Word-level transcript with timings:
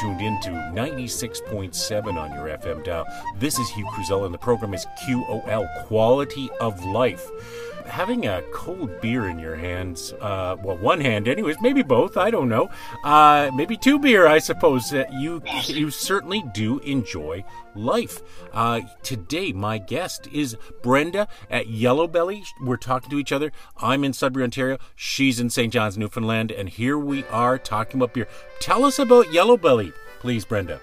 tuned 0.00 0.20
in 0.22 0.40
to 0.40 0.50
96.7 0.50 2.18
on 2.18 2.32
your 2.32 2.56
FM 2.56 2.82
dial. 2.82 3.04
This 3.38 3.58
is 3.58 3.68
Hugh 3.68 3.84
Kruzel, 3.86 4.24
and 4.24 4.32
the 4.32 4.38
program 4.38 4.72
is 4.72 4.86
QOL 5.04 5.86
Quality 5.86 6.48
of 6.60 6.82
Life 6.86 7.28
having 7.86 8.26
a 8.26 8.42
cold 8.52 9.00
beer 9.00 9.28
in 9.28 9.38
your 9.38 9.56
hands, 9.56 10.12
uh, 10.20 10.56
well, 10.62 10.76
one 10.78 11.00
hand, 11.00 11.28
anyways, 11.28 11.56
maybe 11.60 11.82
both, 11.82 12.16
I 12.16 12.30
don't 12.30 12.48
know, 12.48 12.70
uh, 13.04 13.50
maybe 13.54 13.76
two 13.76 13.98
beer, 13.98 14.26
I 14.26 14.38
suppose. 14.38 14.92
Uh, 14.92 15.04
you 15.12 15.42
you 15.66 15.90
certainly 15.90 16.44
do 16.52 16.78
enjoy 16.80 17.44
life. 17.74 18.20
Uh, 18.52 18.80
today, 19.02 19.52
my 19.52 19.78
guest 19.78 20.26
is 20.32 20.56
Brenda 20.82 21.28
at 21.50 21.68
Yellow 21.68 22.06
Belly. 22.06 22.42
We're 22.62 22.76
talking 22.76 23.10
to 23.10 23.18
each 23.18 23.32
other. 23.32 23.52
I'm 23.76 24.04
in 24.04 24.12
Sudbury, 24.12 24.44
Ontario. 24.44 24.78
She's 24.96 25.40
in 25.40 25.50
St. 25.50 25.72
John's, 25.72 25.98
Newfoundland, 25.98 26.50
and 26.50 26.68
here 26.68 26.98
we 26.98 27.24
are 27.26 27.58
talking 27.58 28.00
about 28.00 28.14
beer. 28.14 28.28
Tell 28.60 28.84
us 28.84 28.98
about 28.98 29.32
Yellow 29.32 29.56
Belly, 29.56 29.92
please, 30.20 30.44
Brenda. 30.44 30.80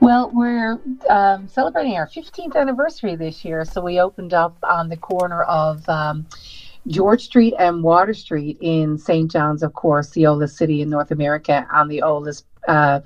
Well, 0.00 0.30
we're 0.32 0.78
um, 1.10 1.48
celebrating 1.48 1.94
our 1.96 2.06
15th 2.06 2.54
anniversary 2.54 3.16
this 3.16 3.44
year, 3.44 3.64
so 3.64 3.82
we 3.82 4.00
opened 4.00 4.32
up 4.32 4.56
on 4.62 4.88
the 4.88 4.96
corner 4.96 5.42
of 5.42 5.88
um, 5.88 6.26
George 6.86 7.24
Street 7.24 7.54
and 7.58 7.82
Water 7.82 8.14
Street 8.14 8.58
in 8.60 8.96
St. 8.96 9.30
John's, 9.30 9.62
of 9.62 9.74
course, 9.74 10.10
the 10.10 10.26
oldest 10.26 10.56
city 10.56 10.82
in 10.82 10.90
North 10.90 11.10
America, 11.10 11.66
on 11.72 11.88
the 11.88 12.02
oldest 12.02 12.44
uh, 12.68 13.00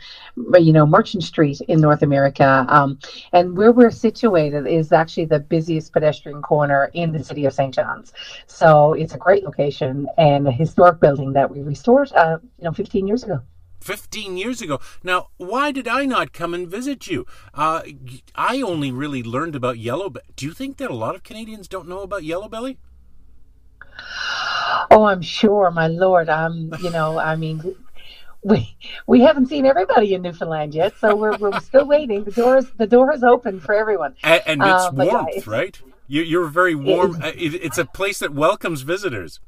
you 0.55 0.73
know, 0.73 0.85
Merchant 0.85 1.23
Street 1.23 1.61
in 1.69 1.81
North 1.81 2.03
America. 2.03 2.67
Um, 2.69 2.99
and 3.33 3.57
where 3.57 3.73
we're 3.73 3.91
situated 3.91 4.67
is 4.67 4.93
actually 4.93 5.27
the 5.27 5.39
busiest 5.39 5.93
pedestrian 5.93 6.43
corner 6.43 6.91
in 6.95 7.13
the 7.13 7.23
city 7.23 7.45
of 7.47 7.53
St. 7.53 7.73
John's. 7.73 8.13
So 8.47 8.93
it's 8.95 9.15
a 9.15 9.19
great 9.19 9.45
location 9.45 10.09
and 10.19 10.49
a 10.49 10.53
historic 10.53 11.01
building 11.01 11.33
that 11.35 11.51
we 11.51 11.63
restored, 11.63 12.13
uh, 12.13 12.39
you 12.59 12.65
know, 12.65 12.73
15 12.73 13.07
years 13.07 13.23
ago. 13.23 13.41
15 13.83 14.36
years 14.36 14.62
ago. 14.62 14.80
Now, 15.02 15.28
why 15.36 15.72
did 15.72 15.88
I 15.88 16.05
not 16.05 16.33
come 16.33 16.55
and 16.55 16.69
visit 16.69 17.06
you? 17.06 17.27
Uh, 17.55 17.83
I 18.34 18.61
only 18.62 18.92
really 18.92 19.22
learned 19.22 19.55
about 19.55 19.78
yellow. 19.78 20.08
Be- 20.11 20.20
Do 20.36 20.47
you 20.47 20.52
think 20.52 20.77
that 20.78 20.91
a 20.91 20.94
lot 20.94 21.14
of 21.14 21.22
Canadians 21.22 21.69
don't 21.69 21.88
know 21.88 22.00
about 22.00 22.25
yellow 22.25 22.48
belly? 22.48 22.78
Oh, 24.91 25.05
I'm 25.05 25.22
sure, 25.22 25.70
my 25.70 25.86
lord. 25.86 26.28
Um, 26.28 26.72
you 26.80 26.91
know, 26.91 27.19
I 27.19 27.36
mean, 27.36 27.77
we 28.42 28.77
we 29.06 29.20
haven't 29.20 29.47
seen 29.47 29.66
everybody 29.66 30.14
in 30.14 30.22
Newfoundland 30.22 30.75
yet, 30.75 30.94
so 30.98 31.14
we're 31.14 31.36
we're 31.36 31.60
still 31.60 31.86
waiting. 31.86 32.25
The 32.25 32.33
door 32.33 32.58
is 32.58 32.70
the 32.72 32.86
door 32.86 33.12
is 33.12 33.22
open 33.22 33.60
for 33.60 33.75
everyone, 33.75 34.16
and, 34.22 34.42
and 34.47 34.62
it's 34.62 34.84
uh, 34.84 34.91
warmth, 34.92 35.28
yeah, 35.30 35.36
it's, 35.38 35.47
right? 35.47 35.80
You, 36.08 36.42
are 36.42 36.48
very 36.48 36.75
warm. 36.75 37.22
Uh, 37.22 37.33
it's 37.34 37.78
a 37.78 37.86
place 37.86 38.19
that 38.19 38.34
welcomes 38.34 38.83
visitors. 38.83 39.41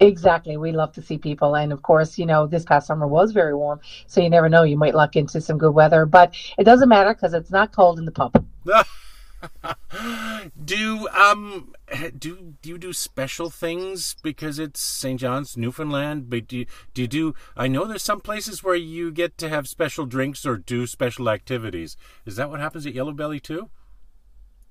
Exactly. 0.00 0.56
We 0.56 0.72
love 0.72 0.92
to 0.92 1.02
see 1.02 1.18
people. 1.18 1.56
And 1.56 1.72
of 1.72 1.82
course, 1.82 2.18
you 2.18 2.26
know, 2.26 2.46
this 2.46 2.64
past 2.64 2.86
summer 2.86 3.06
was 3.06 3.32
very 3.32 3.54
warm. 3.54 3.80
So 4.06 4.20
you 4.20 4.30
never 4.30 4.48
know. 4.48 4.62
You 4.62 4.76
might 4.76 4.94
luck 4.94 5.16
into 5.16 5.40
some 5.40 5.58
good 5.58 5.72
weather. 5.72 6.06
But 6.06 6.36
it 6.56 6.64
doesn't 6.64 6.88
matter 6.88 7.12
because 7.14 7.34
it's 7.34 7.50
not 7.50 7.72
cold 7.72 7.98
in 7.98 8.04
the 8.04 8.12
pub. 8.12 8.44
do 10.64 11.08
um 11.08 11.72
do 12.18 12.54
do 12.60 12.68
you 12.68 12.78
do 12.78 12.92
special 12.92 13.50
things 13.50 14.16
because 14.22 14.58
it's 14.58 14.80
St. 14.80 15.20
John's, 15.20 15.56
Newfoundland? 15.56 16.30
But 16.30 16.48
do 16.48 16.58
you, 16.58 16.66
do 16.94 17.02
you 17.02 17.08
do? 17.08 17.34
I 17.56 17.68
know 17.68 17.84
there's 17.84 18.02
some 18.02 18.20
places 18.20 18.62
where 18.62 18.74
you 18.74 19.10
get 19.10 19.38
to 19.38 19.48
have 19.48 19.68
special 19.68 20.06
drinks 20.06 20.44
or 20.46 20.56
do 20.56 20.86
special 20.86 21.28
activities. 21.28 21.96
Is 22.26 22.36
that 22.36 22.50
what 22.50 22.60
happens 22.60 22.86
at 22.86 22.94
Yellow 22.94 23.12
Belly 23.12 23.40
too? 23.40 23.70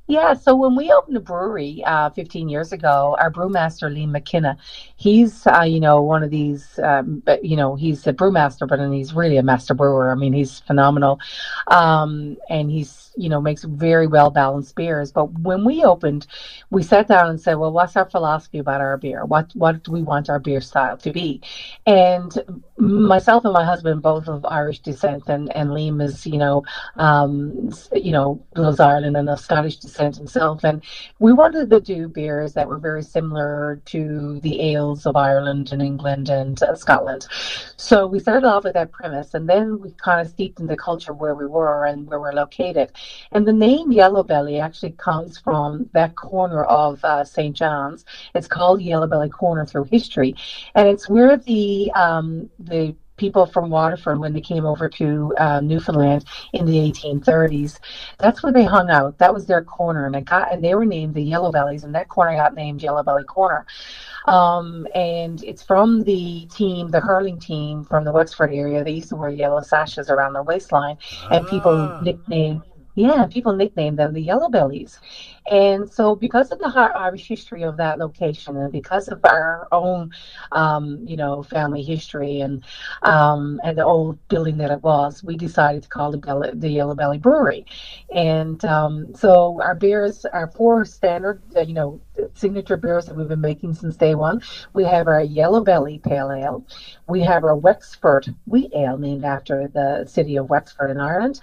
Yeah, 0.09 0.35
so 0.35 0.55
when 0.55 0.75
we 0.77 0.89
opened 0.89 1.17
the 1.17 1.19
brewery 1.19 1.83
uh, 1.85 2.09
15 2.11 2.47
years 2.47 2.71
ago, 2.71 3.17
our 3.19 3.29
brewmaster 3.29 3.91
Liam 3.93 4.11
McKenna, 4.11 4.57
he's 4.95 5.45
uh, 5.45 5.63
you 5.63 5.81
know 5.81 6.01
one 6.01 6.23
of 6.23 6.29
these, 6.29 6.79
um, 6.81 7.21
you 7.43 7.57
know 7.57 7.75
he's 7.75 8.07
a 8.07 8.13
brewmaster, 8.13 8.65
but 8.67 8.79
and 8.79 8.93
he's 8.93 9.13
really 9.13 9.35
a 9.35 9.43
master 9.43 9.73
brewer. 9.73 10.09
I 10.09 10.15
mean, 10.15 10.31
he's 10.31 10.59
phenomenal, 10.61 11.19
um, 11.67 12.37
and 12.49 12.71
he's 12.71 13.11
you 13.17 13.27
know 13.27 13.41
makes 13.41 13.63
very 13.65 14.07
well 14.07 14.29
balanced 14.29 14.75
beers. 14.77 15.11
But 15.11 15.25
when 15.39 15.65
we 15.65 15.83
opened, 15.83 16.25
we 16.69 16.83
sat 16.83 17.07
down 17.07 17.29
and 17.29 17.41
said, 17.41 17.55
well, 17.55 17.71
what's 17.73 17.97
our 17.97 18.09
philosophy 18.09 18.59
about 18.59 18.79
our 18.79 18.97
beer? 18.97 19.25
What 19.25 19.51
what 19.55 19.83
do 19.83 19.91
we 19.91 20.01
want 20.03 20.29
our 20.29 20.39
beer 20.39 20.61
style 20.61 20.95
to 20.97 21.11
be? 21.11 21.41
And 21.85 22.31
myself 22.77 23.43
and 23.43 23.53
my 23.53 23.63
husband, 23.65 24.01
both 24.01 24.27
of 24.27 24.45
Irish 24.45 24.79
descent, 24.79 25.23
and 25.27 25.51
and 25.55 25.69
Liam 25.71 26.01
is 26.01 26.25
you 26.25 26.37
know 26.37 26.63
um, 26.95 27.71
you 27.93 28.11
know 28.11 28.41
loves 28.55 28.79
Ireland 28.79 29.17
and 29.17 29.29
of 29.29 29.39
Scottish 29.39 29.77
descent 29.77 29.96
himself, 29.97 30.63
and 30.63 30.83
we 31.19 31.33
wanted 31.33 31.69
to 31.69 31.81
do 31.81 32.07
beers 32.07 32.53
that 32.53 32.67
were 32.67 32.77
very 32.77 33.03
similar 33.03 33.81
to 33.85 34.39
the 34.41 34.59
ales 34.61 35.05
of 35.05 35.15
Ireland 35.15 35.71
and 35.71 35.81
England 35.81 36.29
and 36.29 36.61
uh, 36.61 36.75
Scotland. 36.75 37.27
So 37.77 38.07
we 38.07 38.19
started 38.19 38.47
off 38.47 38.63
with 38.63 38.73
that 38.73 38.91
premise, 38.91 39.33
and 39.33 39.49
then 39.49 39.79
we 39.79 39.91
kind 39.91 40.21
of 40.21 40.27
steeped 40.27 40.59
in 40.59 40.67
the 40.67 40.77
culture 40.77 41.13
where 41.13 41.35
we 41.35 41.45
were 41.45 41.85
and 41.85 42.07
where 42.07 42.19
we're 42.19 42.33
located. 42.33 42.91
And 43.31 43.47
the 43.47 43.53
name 43.53 43.91
Yellow 43.91 44.23
Belly 44.23 44.59
actually 44.59 44.91
comes 44.91 45.37
from 45.37 45.89
that 45.93 46.15
corner 46.15 46.63
of 46.65 47.03
uh, 47.03 47.23
St. 47.23 47.55
John's. 47.55 48.05
It's 48.35 48.47
called 48.47 48.81
Yellow 48.81 49.07
Belly 49.07 49.29
Corner 49.29 49.65
through 49.65 49.85
history, 49.85 50.35
and 50.75 50.87
it's 50.87 51.09
where 51.09 51.37
the 51.37 51.91
um, 51.95 52.49
the 52.59 52.95
people 53.17 53.45
from 53.45 53.69
Waterford 53.69 54.19
when 54.19 54.33
they 54.33 54.41
came 54.41 54.65
over 54.65 54.87
to 54.89 55.33
uh, 55.37 55.59
Newfoundland 55.59 56.25
in 56.53 56.65
the 56.65 56.77
1830s. 56.77 57.79
That's 58.19 58.41
where 58.43 58.53
they 58.53 58.63
hung 58.63 58.89
out. 58.89 59.17
That 59.17 59.33
was 59.33 59.45
their 59.45 59.63
corner, 59.63 60.05
and, 60.05 60.25
got, 60.25 60.53
and 60.53 60.63
they 60.63 60.75
were 60.75 60.85
named 60.85 61.15
the 61.15 61.23
Yellow 61.23 61.51
Bellies, 61.51 61.83
and 61.83 61.93
that 61.95 62.09
corner 62.09 62.35
got 62.35 62.55
named 62.55 62.81
Yellow 62.81 63.03
Belly 63.03 63.23
Corner. 63.23 63.65
Um, 64.25 64.87
and 64.93 65.43
it's 65.43 65.63
from 65.63 66.03
the 66.03 66.47
team, 66.47 66.89
the 66.89 66.99
hurling 66.99 67.39
team 67.39 67.83
from 67.83 68.03
the 68.03 68.11
Wexford 68.11 68.53
area. 68.53 68.83
They 68.83 68.91
used 68.91 69.09
to 69.09 69.15
wear 69.15 69.29
yellow 69.29 69.61
sashes 69.61 70.09
around 70.09 70.33
their 70.33 70.43
waistline, 70.43 70.97
and 71.31 71.47
people 71.47 71.73
ah. 71.73 72.01
nicknamed 72.01 72.61
yeah, 72.97 73.27
people 73.27 73.55
nickname 73.55 73.95
them 73.95 74.13
the 74.13 74.21
Yellow 74.21 74.49
Bellies. 74.49 74.99
And 75.49 75.89
so, 75.89 76.15
because 76.15 76.51
of 76.51 76.59
the 76.59 76.67
Irish 76.67 77.27
history 77.27 77.63
of 77.63 77.77
that 77.77 77.99
location, 77.99 78.57
and 78.57 78.71
because 78.71 79.07
of 79.07 79.23
our 79.23 79.67
own, 79.71 80.11
um, 80.51 81.05
you 81.07 81.15
know, 81.15 81.43
family 81.43 81.83
history 81.83 82.41
and 82.41 82.63
um, 83.03 83.61
and 83.63 83.77
the 83.77 83.85
old 83.85 84.17
building 84.27 84.57
that 84.57 84.71
it 84.71 84.83
was, 84.83 85.23
we 85.23 85.37
decided 85.37 85.83
to 85.83 85.89
call 85.89 86.13
it 86.13 86.59
the 86.61 86.69
Yellow 86.69 86.95
Belly 86.95 87.17
Brewery. 87.17 87.65
And 88.13 88.63
um, 88.65 89.15
so, 89.15 89.61
our 89.61 89.75
beers 89.75 90.25
are 90.25 90.47
four 90.51 90.83
standard, 90.85 91.41
uh, 91.55 91.61
you 91.61 91.73
know, 91.73 92.01
signature 92.33 92.77
beers 92.77 93.05
that 93.05 93.15
we've 93.15 93.27
been 93.27 93.41
making 93.41 93.73
since 93.73 93.95
day 93.95 94.15
one. 94.15 94.41
We 94.73 94.83
have 94.85 95.07
our 95.07 95.23
Yellow 95.23 95.63
Belly 95.63 95.99
Pale 95.99 96.31
Ale. 96.31 96.65
We 97.07 97.21
have 97.21 97.43
our 97.43 97.55
Wexford 97.55 98.35
Wheat 98.45 98.71
Ale, 98.75 98.97
named 98.97 99.23
after 99.23 99.67
the 99.67 100.05
city 100.05 100.35
of 100.37 100.49
Wexford 100.49 100.91
in 100.91 100.99
Ireland. 100.99 101.39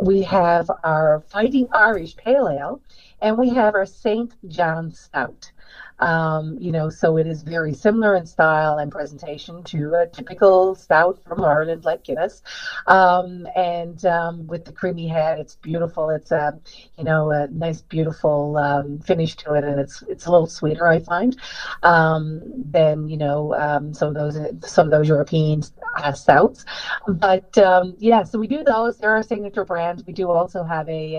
We 0.00 0.22
have 0.22 0.70
our 0.84 1.24
Fighting 1.28 1.68
Irish 1.72 2.16
Pale 2.16 2.48
Ale, 2.48 2.80
and 3.20 3.36
we 3.38 3.50
have 3.50 3.74
our 3.74 3.86
St. 3.86 4.34
John 4.48 4.92
Stout. 4.92 5.52
Um, 6.00 6.56
you 6.60 6.70
know, 6.70 6.90
so 6.90 7.16
it 7.16 7.26
is 7.26 7.42
very 7.42 7.74
similar 7.74 8.14
in 8.14 8.24
style 8.24 8.78
and 8.78 8.90
presentation 8.90 9.64
to 9.64 9.94
a 9.94 10.06
typical 10.06 10.76
stout 10.76 11.18
from 11.24 11.44
Ireland 11.44 11.84
like 11.84 12.04
Guinness. 12.04 12.42
Um, 12.86 13.48
and 13.56 14.04
um, 14.06 14.46
with 14.46 14.64
the 14.64 14.72
creamy 14.72 15.08
head, 15.08 15.40
it's 15.40 15.56
beautiful. 15.56 16.10
It's 16.10 16.30
a, 16.30 16.58
you 16.96 17.04
know, 17.04 17.30
a 17.32 17.48
nice, 17.48 17.82
beautiful 17.82 18.56
um, 18.58 19.00
finish 19.00 19.34
to 19.36 19.54
it, 19.54 19.64
and 19.64 19.80
it's 19.80 20.02
it's 20.02 20.26
a 20.26 20.30
little 20.30 20.46
sweeter, 20.46 20.86
I 20.86 21.00
find, 21.00 21.36
um, 21.82 22.42
than 22.70 23.08
you 23.08 23.16
know 23.16 23.54
um, 23.54 23.92
some 23.92 24.08
of 24.08 24.14
those 24.14 24.38
some 24.70 24.86
of 24.86 24.92
those 24.92 25.08
European 25.08 25.62
uh, 25.96 26.12
stouts. 26.12 26.64
But 27.08 27.58
yeah, 27.98 28.22
so 28.22 28.38
we 28.38 28.46
do 28.46 28.62
those. 28.62 28.98
There 28.98 29.10
are 29.10 29.16
our 29.16 29.22
signature 29.22 29.64
brands. 29.64 30.04
We 30.06 30.12
do 30.12 30.30
also 30.30 30.62
have 30.62 30.88
a 30.88 31.18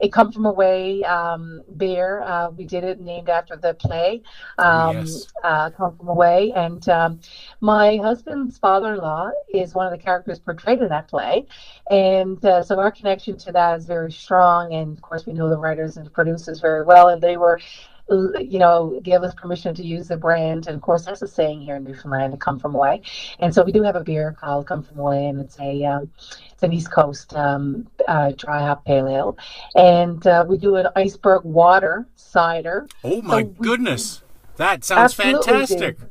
a 0.00 0.08
Come 0.08 0.32
From 0.32 0.46
Away 0.46 1.02
um, 1.04 1.62
beer. 1.76 2.22
Uh, 2.22 2.50
we 2.50 2.64
did 2.64 2.84
it 2.84 3.00
named 3.00 3.28
after 3.28 3.56
the 3.56 3.74
play, 3.74 4.22
um, 4.58 4.98
yes. 4.98 5.26
uh, 5.42 5.70
Come 5.70 5.96
From 5.96 6.08
Away. 6.08 6.52
And 6.54 6.88
um, 6.88 7.20
my 7.60 7.96
husband's 7.96 8.58
father 8.58 8.94
in 8.94 9.00
law 9.00 9.30
is 9.52 9.74
one 9.74 9.86
of 9.86 9.92
the 9.92 10.02
characters 10.02 10.38
portrayed 10.38 10.80
in 10.80 10.88
that 10.88 11.08
play. 11.08 11.46
And 11.90 12.42
uh, 12.44 12.62
so 12.62 12.78
our 12.78 12.90
connection 12.90 13.36
to 13.38 13.52
that 13.52 13.78
is 13.78 13.86
very 13.86 14.12
strong. 14.12 14.72
And 14.72 14.96
of 14.96 15.02
course, 15.02 15.26
we 15.26 15.32
know 15.32 15.48
the 15.48 15.58
writers 15.58 15.96
and 15.96 16.12
producers 16.12 16.60
very 16.60 16.84
well. 16.84 17.08
And 17.08 17.22
they 17.22 17.36
were 17.36 17.60
you 18.10 18.58
know, 18.58 19.00
give 19.02 19.22
us 19.22 19.34
permission 19.34 19.74
to 19.74 19.84
use 19.84 20.08
the 20.08 20.16
brand. 20.16 20.66
And 20.66 20.76
of 20.76 20.82
course, 20.82 21.04
there's 21.04 21.22
a 21.22 21.28
saying 21.28 21.60
here 21.60 21.76
in 21.76 21.84
Newfoundland 21.84 22.32
to 22.32 22.38
come 22.38 22.58
from 22.58 22.74
away. 22.74 23.02
And 23.38 23.54
so 23.54 23.62
we 23.62 23.72
do 23.72 23.82
have 23.82 23.96
a 23.96 24.02
beer 24.02 24.36
called 24.38 24.66
Come 24.66 24.82
From 24.82 24.98
Away, 24.98 25.26
and 25.26 25.40
it's 25.40 25.58
a 25.60 25.84
um, 25.84 26.10
it's 26.52 26.62
an 26.62 26.72
East 26.72 26.90
Coast 26.90 27.34
um, 27.34 27.86
uh, 28.06 28.32
dry 28.36 28.60
hop 28.60 28.84
pale 28.84 29.08
ale. 29.08 29.38
And 29.74 30.26
uh, 30.26 30.44
we 30.48 30.58
do 30.58 30.76
an 30.76 30.88
iceberg 30.96 31.44
water 31.44 32.06
cider. 32.16 32.88
Oh 33.04 33.22
my 33.22 33.42
so 33.42 33.48
goodness, 33.48 34.22
that 34.56 34.84
sounds 34.84 35.14
fantastic. 35.14 35.98
Do. 35.98 36.06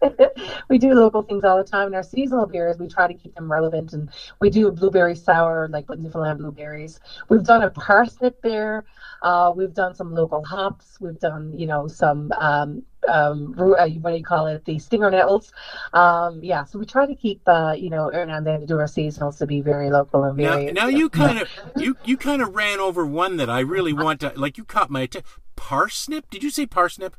we 0.68 0.78
do 0.78 0.94
local 0.94 1.22
things 1.22 1.44
all 1.44 1.56
the 1.56 1.64
time. 1.64 1.86
And 1.86 1.94
our 1.94 2.02
seasonal 2.02 2.46
beers, 2.46 2.78
we 2.78 2.88
try 2.88 3.06
to 3.06 3.14
keep 3.14 3.34
them 3.34 3.50
relevant. 3.50 3.92
And 3.92 4.10
we 4.40 4.50
do 4.50 4.68
a 4.68 4.72
blueberry 4.72 5.14
sour, 5.14 5.68
like 5.68 5.88
with 5.88 6.00
Newfoundland 6.00 6.38
blueberries. 6.38 7.00
We've 7.28 7.44
done 7.44 7.62
a 7.62 7.70
parsnip 7.70 8.40
beer. 8.42 8.84
Uh, 9.22 9.52
we've 9.54 9.74
done 9.74 9.94
some 9.94 10.14
local 10.14 10.44
hops. 10.44 10.98
We've 11.00 11.18
done, 11.18 11.52
you 11.58 11.66
know, 11.66 11.88
some 11.88 12.32
um, 12.38 12.82
um, 13.08 13.54
uh, 13.58 13.88
what 13.88 14.10
do 14.10 14.16
you 14.16 14.24
call 14.24 14.46
it? 14.46 14.64
The 14.64 14.78
stinger 14.78 15.10
nettles. 15.10 15.52
Um, 15.92 16.40
yeah, 16.42 16.64
so 16.64 16.78
we 16.78 16.86
try 16.86 17.06
to 17.06 17.14
keep, 17.14 17.40
uh, 17.46 17.74
you 17.76 17.90
know, 17.90 18.10
and 18.10 18.46
then 18.46 18.60
to 18.60 18.66
do 18.66 18.78
our 18.78 18.86
seasonals 18.86 19.38
to 19.38 19.46
be 19.46 19.60
very 19.60 19.90
local 19.90 20.24
and 20.24 20.36
very. 20.36 20.66
Now, 20.66 20.84
now 20.84 20.88
you 20.88 21.08
kind 21.08 21.38
of 21.38 21.48
you 21.76 21.96
you 22.04 22.16
kind 22.16 22.42
of 22.42 22.54
ran 22.54 22.78
over 22.78 23.06
one 23.06 23.36
that 23.38 23.50
I 23.50 23.60
really 23.60 23.92
want 23.92 24.20
to 24.20 24.32
like. 24.36 24.58
You 24.58 24.64
caught 24.64 24.90
my 24.90 25.02
attention. 25.02 25.28
Parsnip? 25.56 26.30
Did 26.30 26.42
you 26.42 26.50
say 26.50 26.66
parsnip? 26.66 27.16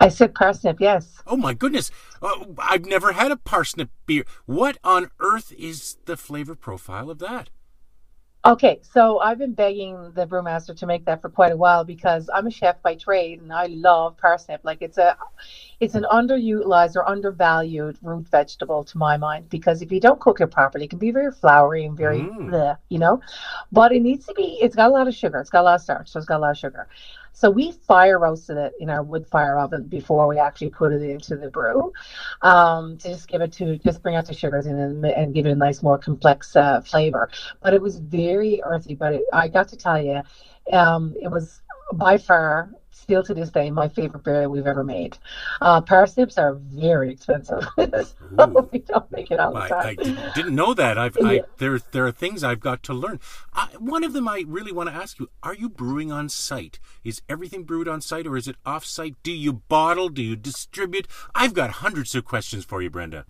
I 0.00 0.08
said 0.08 0.34
parsnip, 0.34 0.80
yes. 0.80 1.22
Oh 1.26 1.36
my 1.36 1.54
goodness. 1.54 1.90
Uh, 2.20 2.46
I've 2.58 2.86
never 2.86 3.12
had 3.12 3.30
a 3.30 3.36
parsnip 3.36 3.90
beer. 4.06 4.24
What 4.46 4.78
on 4.82 5.10
earth 5.20 5.52
is 5.52 5.98
the 6.04 6.16
flavor 6.16 6.54
profile 6.54 7.10
of 7.10 7.18
that? 7.20 7.50
Okay, 8.44 8.80
so 8.82 9.20
I've 9.20 9.38
been 9.38 9.54
begging 9.54 10.10
the 10.16 10.26
brewmaster 10.26 10.76
to 10.76 10.84
make 10.84 11.04
that 11.04 11.22
for 11.22 11.28
quite 11.28 11.52
a 11.52 11.56
while 11.56 11.84
because 11.84 12.28
I'm 12.34 12.48
a 12.48 12.50
chef 12.50 12.82
by 12.82 12.96
trade 12.96 13.40
and 13.40 13.52
I 13.52 13.66
love 13.66 14.16
parsnip. 14.16 14.62
Like 14.64 14.78
it's 14.82 14.98
a 14.98 15.16
it's 15.78 15.94
an 15.94 16.04
underutilized 16.10 16.96
or 16.96 17.08
undervalued 17.08 17.98
root 18.02 18.26
vegetable 18.28 18.82
to 18.82 18.98
my 18.98 19.16
mind 19.16 19.48
because 19.48 19.80
if 19.80 19.92
you 19.92 20.00
don't 20.00 20.18
cook 20.18 20.40
it 20.40 20.48
properly, 20.48 20.86
it 20.86 20.90
can 20.90 20.98
be 20.98 21.12
very 21.12 21.30
floury 21.30 21.84
and 21.84 21.96
very 21.96 22.18
mm. 22.18 22.50
bleh, 22.50 22.76
you 22.88 22.98
know. 22.98 23.20
But 23.70 23.92
it 23.92 24.00
needs 24.00 24.26
to 24.26 24.34
be 24.34 24.58
it's 24.60 24.74
got 24.74 24.88
a 24.88 24.92
lot 24.92 25.06
of 25.06 25.14
sugar, 25.14 25.38
it's 25.38 25.50
got 25.50 25.60
a 25.60 25.62
lot 25.62 25.76
of 25.76 25.82
starch, 25.82 26.08
so 26.08 26.18
it's 26.18 26.26
got 26.26 26.38
a 26.38 26.42
lot 26.42 26.50
of 26.50 26.58
sugar. 26.58 26.88
So 27.32 27.50
we 27.50 27.72
fire 27.72 28.18
roasted 28.18 28.56
it 28.56 28.74
in 28.78 28.90
our 28.90 29.02
wood 29.02 29.26
fire 29.26 29.58
oven 29.58 29.84
before 29.84 30.26
we 30.26 30.38
actually 30.38 30.70
put 30.70 30.92
it 30.92 31.02
into 31.02 31.36
the 31.36 31.48
brew, 31.48 31.92
um, 32.42 32.98
to 32.98 33.08
just 33.08 33.28
give 33.28 33.40
it 33.40 33.52
to 33.54 33.78
just 33.78 34.02
bring 34.02 34.16
out 34.16 34.26
the 34.26 34.34
sugars 34.34 34.66
in 34.66 34.78
and, 34.78 35.04
and 35.04 35.34
give 35.34 35.46
it 35.46 35.50
a 35.50 35.54
nice 35.54 35.82
more 35.82 35.98
complex 35.98 36.54
uh, 36.54 36.80
flavor. 36.82 37.30
But 37.60 37.74
it 37.74 37.80
was 37.80 37.98
very 37.98 38.62
earthy. 38.62 38.94
But 38.94 39.14
it, 39.14 39.22
I 39.32 39.48
got 39.48 39.68
to 39.68 39.76
tell 39.76 40.00
you, 40.00 40.22
um, 40.72 41.14
it 41.20 41.28
was 41.28 41.61
by 41.92 42.18
far 42.18 42.70
still 43.02 43.22
to 43.22 43.34
this 43.34 43.50
day 43.50 43.70
my 43.70 43.88
favorite 43.88 44.22
beer 44.22 44.40
that 44.42 44.50
we've 44.50 44.66
ever 44.66 44.84
made. 44.84 45.18
Uh, 45.60 45.80
parsnips 45.80 46.38
are 46.38 46.54
very 46.54 47.10
expensive, 47.10 47.66
so 47.76 48.68
we 48.72 48.78
don't 48.78 49.10
make 49.10 49.30
it 49.30 49.40
all 49.40 49.52
the 49.52 49.60
time. 49.60 49.96
I, 49.98 50.30
I 50.30 50.32
didn't 50.34 50.54
know 50.54 50.72
that. 50.74 50.96
I've 50.98 51.16
I, 51.22 51.42
there 51.58 51.78
there 51.90 52.06
are 52.06 52.12
things 52.12 52.44
I've 52.44 52.60
got 52.60 52.82
to 52.84 52.94
learn. 52.94 53.20
I, 53.52 53.68
one 53.78 54.04
of 54.04 54.12
them 54.12 54.28
I 54.28 54.44
really 54.46 54.72
want 54.72 54.88
to 54.88 54.94
ask 54.94 55.18
you: 55.18 55.28
Are 55.42 55.54
you 55.54 55.68
brewing 55.68 56.12
on 56.12 56.28
site? 56.28 56.78
Is 57.04 57.22
everything 57.28 57.64
brewed 57.64 57.88
on 57.88 58.00
site, 58.00 58.26
or 58.26 58.36
is 58.36 58.48
it 58.48 58.56
off 58.64 58.84
site? 58.84 59.16
Do 59.22 59.32
you 59.32 59.52
bottle? 59.52 60.08
Do 60.08 60.22
you 60.22 60.36
distribute? 60.36 61.08
I've 61.34 61.54
got 61.54 61.70
hundreds 61.70 62.14
of 62.14 62.24
questions 62.24 62.64
for 62.64 62.82
you, 62.82 62.90
Brenda. 62.90 63.26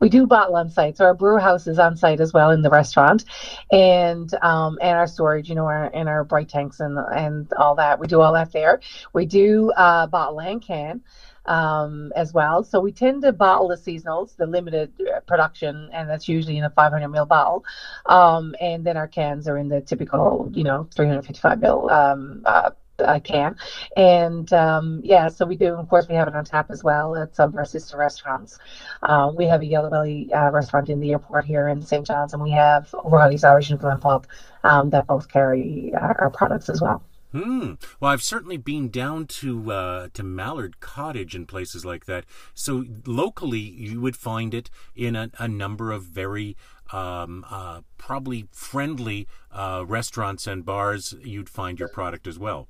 We 0.00 0.08
do 0.08 0.26
bottle 0.26 0.56
on 0.56 0.68
site, 0.70 0.96
so 0.96 1.04
our 1.04 1.14
brew 1.14 1.38
house 1.38 1.66
is 1.66 1.78
on 1.78 1.96
site 1.96 2.20
as 2.20 2.32
well 2.32 2.50
in 2.50 2.62
the 2.62 2.70
restaurant, 2.70 3.24
and 3.70 4.32
um, 4.42 4.78
and 4.80 4.98
our 4.98 5.06
storage, 5.06 5.48
you 5.48 5.54
know, 5.54 5.66
our, 5.66 5.90
and 5.94 6.08
our 6.08 6.24
bright 6.24 6.48
tanks 6.48 6.80
and 6.80 6.98
and 7.14 7.52
all 7.54 7.74
that. 7.76 7.98
We 7.98 8.06
do 8.06 8.20
all 8.20 8.32
that 8.34 8.52
there. 8.52 8.80
We 9.12 9.26
do 9.26 9.70
uh, 9.72 10.06
bottle 10.06 10.40
and 10.40 10.60
can 10.62 11.02
um, 11.46 12.12
as 12.14 12.32
well. 12.32 12.62
So 12.64 12.80
we 12.80 12.92
tend 12.92 13.22
to 13.22 13.32
bottle 13.32 13.68
the 13.68 13.76
seasonals, 13.76 14.36
the 14.36 14.46
limited 14.46 14.92
uh, 15.00 15.20
production, 15.20 15.90
and 15.92 16.08
that's 16.08 16.28
usually 16.28 16.58
in 16.58 16.64
a 16.64 16.70
500 16.70 17.06
ml 17.08 17.28
bottle. 17.28 17.64
Um, 18.06 18.54
and 18.60 18.84
then 18.84 18.96
our 18.96 19.08
cans 19.08 19.48
are 19.48 19.56
in 19.58 19.68
the 19.68 19.80
typical, 19.80 20.50
you 20.52 20.64
know, 20.64 20.88
355 20.94 21.58
ml 21.58 21.90
um, 21.90 22.42
uh, 22.44 22.70
I 23.06 23.18
can. 23.18 23.56
And 23.96 24.52
um, 24.52 25.00
yeah, 25.02 25.28
so 25.28 25.46
we 25.46 25.56
do. 25.56 25.74
Of 25.74 25.88
course, 25.88 26.08
we 26.08 26.14
have 26.14 26.28
it 26.28 26.34
on 26.34 26.44
tap 26.44 26.70
as 26.70 26.82
well 26.82 27.16
at 27.16 27.34
some 27.34 27.50
of 27.50 27.56
our 27.56 27.64
sister 27.64 27.96
restaurants. 27.96 28.58
Uh, 29.02 29.32
we 29.34 29.46
have 29.46 29.62
a 29.62 29.66
Yellow 29.66 29.90
Belly 29.90 30.32
uh, 30.32 30.50
restaurant 30.50 30.88
in 30.88 31.00
the 31.00 31.12
airport 31.12 31.44
here 31.44 31.68
in 31.68 31.82
St. 31.82 32.06
John's, 32.06 32.32
and 32.32 32.42
we 32.42 32.50
have 32.52 32.94
O'Reilly's 32.94 33.44
Irish 33.44 33.70
and 33.70 33.78
Glen 33.78 33.98
Pub 33.98 34.26
um, 34.64 34.90
that 34.90 35.06
both 35.06 35.28
carry 35.28 35.92
our, 35.94 36.20
our 36.20 36.30
products 36.30 36.68
as 36.68 36.80
well. 36.80 37.02
Hmm. 37.32 37.74
Well, 37.98 38.12
I've 38.12 38.22
certainly 38.22 38.58
been 38.58 38.90
down 38.90 39.26
to 39.26 39.72
uh, 39.72 40.08
to 40.12 40.22
Mallard 40.22 40.80
Cottage 40.80 41.34
and 41.34 41.48
places 41.48 41.82
like 41.82 42.04
that. 42.04 42.26
So 42.52 42.84
locally, 43.06 43.58
you 43.58 44.02
would 44.02 44.16
find 44.16 44.52
it 44.52 44.68
in 44.94 45.16
a, 45.16 45.30
a 45.38 45.48
number 45.48 45.92
of 45.92 46.04
very 46.04 46.58
um, 46.92 47.46
uh, 47.48 47.80
probably 47.96 48.48
friendly 48.52 49.26
uh, 49.50 49.84
restaurants 49.86 50.46
and 50.46 50.64
bars. 50.64 51.14
You'd 51.22 51.48
find 51.48 51.78
your 51.78 51.88
product 51.88 52.26
as 52.26 52.38
well. 52.38 52.68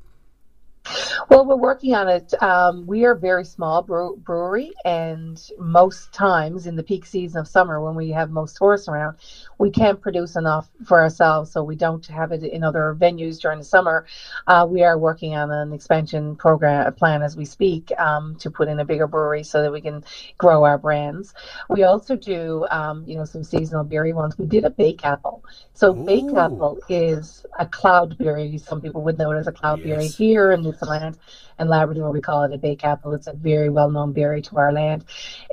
Well, 1.29 1.46
we're 1.46 1.56
working 1.56 1.94
on 1.94 2.08
it. 2.08 2.34
Um, 2.43 2.87
we 2.87 3.05
are 3.05 3.12
a 3.12 3.19
very 3.19 3.44
small 3.44 3.82
brewery, 3.82 4.73
and 4.84 5.40
most 5.58 6.12
times 6.12 6.67
in 6.67 6.76
the 6.76 6.82
peak 6.82 7.06
season 7.06 7.40
of 7.40 7.49
summer, 7.49 7.81
when 7.81 7.94
we 7.94 8.11
have 8.11 8.31
most 8.31 8.56
tourists 8.56 8.88
around, 8.88 9.17
we 9.58 9.70
can't 9.70 10.00
produce 10.00 10.37
enough 10.37 10.69
for 10.84 11.00
ourselves, 11.00 11.52
so 11.52 11.62
we 11.62 11.76
don't 11.76 12.05
have 12.06 12.32
it 12.32 12.43
in 12.43 12.64
other 12.64 12.96
venues 12.99 13.40
during 13.40 13.58
the 13.58 13.64
summer. 13.64 14.06
Uh, 14.46 14.67
we 14.69 14.82
are 14.82 14.99
working 14.99 15.37
on 15.37 15.50
an 15.52 15.73
expansion 15.73 16.34
program 16.34 16.93
plan 16.94 17.23
as 17.23 17.37
we 17.37 17.44
speak 17.44 17.93
um, 17.99 18.34
to 18.37 18.50
put 18.50 18.69
in 18.69 18.81
a 18.81 18.84
bigger 18.84 19.06
brewery 19.06 19.44
so 19.44 19.62
that 19.62 19.70
we 19.70 19.81
can 19.81 20.05
grow 20.38 20.64
our 20.64 20.79
brands. 20.79 21.32
We 21.69 21.84
also 21.84 22.17
do, 22.17 22.67
um, 22.70 23.05
you 23.06 23.17
know, 23.17 23.25
some 23.25 23.44
seasonal 23.44 23.84
beery 23.84 24.12
ones. 24.12 24.37
We 24.37 24.46
did 24.46 24.64
a 24.64 24.70
bake 24.70 25.05
apple. 25.05 25.44
So 25.75 25.96
Ooh. 25.96 26.05
bake 26.05 26.34
apple 26.37 26.81
is 26.88 27.46
a 27.58 27.67
cloudberry. 27.67 28.61
Some 28.61 28.81
people 28.81 29.02
would 29.02 29.19
know 29.19 29.31
it 29.31 29.38
as 29.38 29.46
a 29.46 29.52
cloudberry 29.52 30.05
yes. 30.05 30.17
here 30.17 30.50
in 30.50 30.71
Newfoundland 30.72 31.19
and 31.58 31.69
Labrador. 31.69 32.10
We 32.10 32.20
call 32.20 32.44
it 32.44 32.52
a 32.52 32.58
bay 32.58 32.76
apple. 32.82 33.12
It's 33.12 33.26
a 33.26 33.32
very 33.32 33.69
well-known 33.69 34.12
berry 34.12 34.42
to 34.42 34.56
our 34.56 34.72
land, 34.72 35.04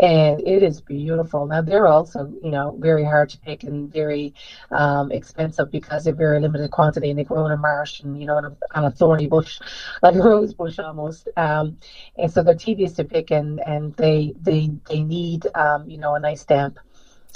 and 0.01 0.39
it 0.41 0.63
is 0.63 0.81
beautiful. 0.81 1.45
Now 1.45 1.61
they're 1.61 1.87
also, 1.87 2.31
you 2.43 2.51
know, 2.51 2.75
very 2.79 3.03
hard 3.03 3.29
to 3.29 3.37
pick 3.39 3.63
and 3.63 3.91
very 3.91 4.33
um, 4.71 5.11
expensive 5.11 5.71
because 5.71 6.03
they're 6.03 6.13
very 6.13 6.39
limited 6.39 6.71
quantity 6.71 7.09
and 7.09 7.19
they 7.19 7.23
grow 7.23 7.45
in 7.45 7.51
a 7.51 7.57
marsh 7.57 8.01
and 8.01 8.19
you 8.19 8.25
know 8.25 8.37
on 8.37 8.45
a, 8.45 8.57
on 8.75 8.85
a 8.85 8.91
thorny 8.91 9.27
bush, 9.27 9.59
like 10.03 10.15
a 10.15 10.21
rose 10.21 10.53
bush 10.53 10.79
almost. 10.79 11.27
Um, 11.37 11.77
and 12.17 12.31
so 12.31 12.43
they're 12.43 12.55
tedious 12.55 12.93
to 12.93 13.03
pick 13.03 13.31
and 13.31 13.59
and 13.65 13.95
they 13.95 14.33
they 14.41 14.71
they 14.89 15.03
need 15.03 15.47
um, 15.55 15.89
you 15.89 15.97
know 15.97 16.15
a 16.15 16.19
nice 16.19 16.43
damp 16.45 16.79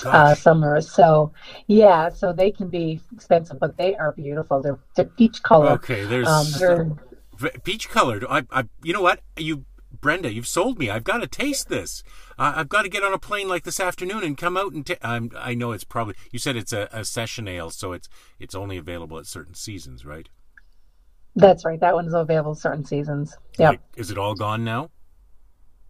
uh, 0.06 0.36
summers. 0.36 0.92
So 0.92 1.34
yeah, 1.68 2.10
so 2.10 2.34
they 2.34 2.52
can 2.52 2.70
be 2.70 3.02
expensive, 3.14 3.60
but 3.60 3.78
they 3.78 3.96
are 3.96 4.12
beautiful. 4.12 4.62
They're, 4.62 4.80
they're 4.96 5.06
peach 5.06 5.44
color. 5.44 5.72
Okay, 5.72 6.06
there's 6.06 6.28
um, 6.28 7.00
peach 7.64 7.90
colored. 7.90 8.26
I, 8.30 8.44
I, 8.52 8.66
you 8.84 8.94
know 8.94 9.02
what? 9.02 9.22
You, 9.38 9.66
Brenda, 10.02 10.34
you've 10.34 10.48
sold 10.48 10.80
me. 10.80 10.90
I've 10.90 11.04
got 11.04 11.20
to 11.20 11.28
taste 11.28 11.70
this. 11.70 12.04
Uh, 12.38 12.54
I've 12.56 12.70
got 12.70 12.82
to 12.84 12.90
get 12.90 13.04
on 13.04 13.14
a 13.14 13.20
plane 13.20 13.48
like 13.48 13.64
this 13.64 13.80
afternoon 13.80 14.24
and 14.24 14.38
come 14.38 14.58
out 14.58 14.74
and. 14.74 14.86
T- 14.86 14.98
I 15.02 15.54
know 15.54 15.72
it's 15.72 15.84
probably. 15.84 16.16
You 16.32 16.40
said 16.40 16.56
it's 16.56 16.74
a, 16.74 16.90
a 16.92 17.06
session 17.06 17.48
ale, 17.48 17.70
so 17.70 17.94
it's 17.94 18.10
it's 18.40 18.56
only 18.56 18.78
available 18.78 19.20
at 19.20 19.28
certain 19.28 19.54
seasons, 19.54 20.06
right? 20.06 20.30
That's 21.36 21.66
right. 21.66 21.80
That 21.80 21.96
one's 21.96 22.14
available 22.14 22.56
certain 22.56 22.86
seasons. 22.86 23.38
Yeah. 23.58 23.70
Like, 23.70 23.82
is 23.96 24.12
it 24.12 24.18
all 24.18 24.36
gone 24.36 24.64
now? 24.64 24.90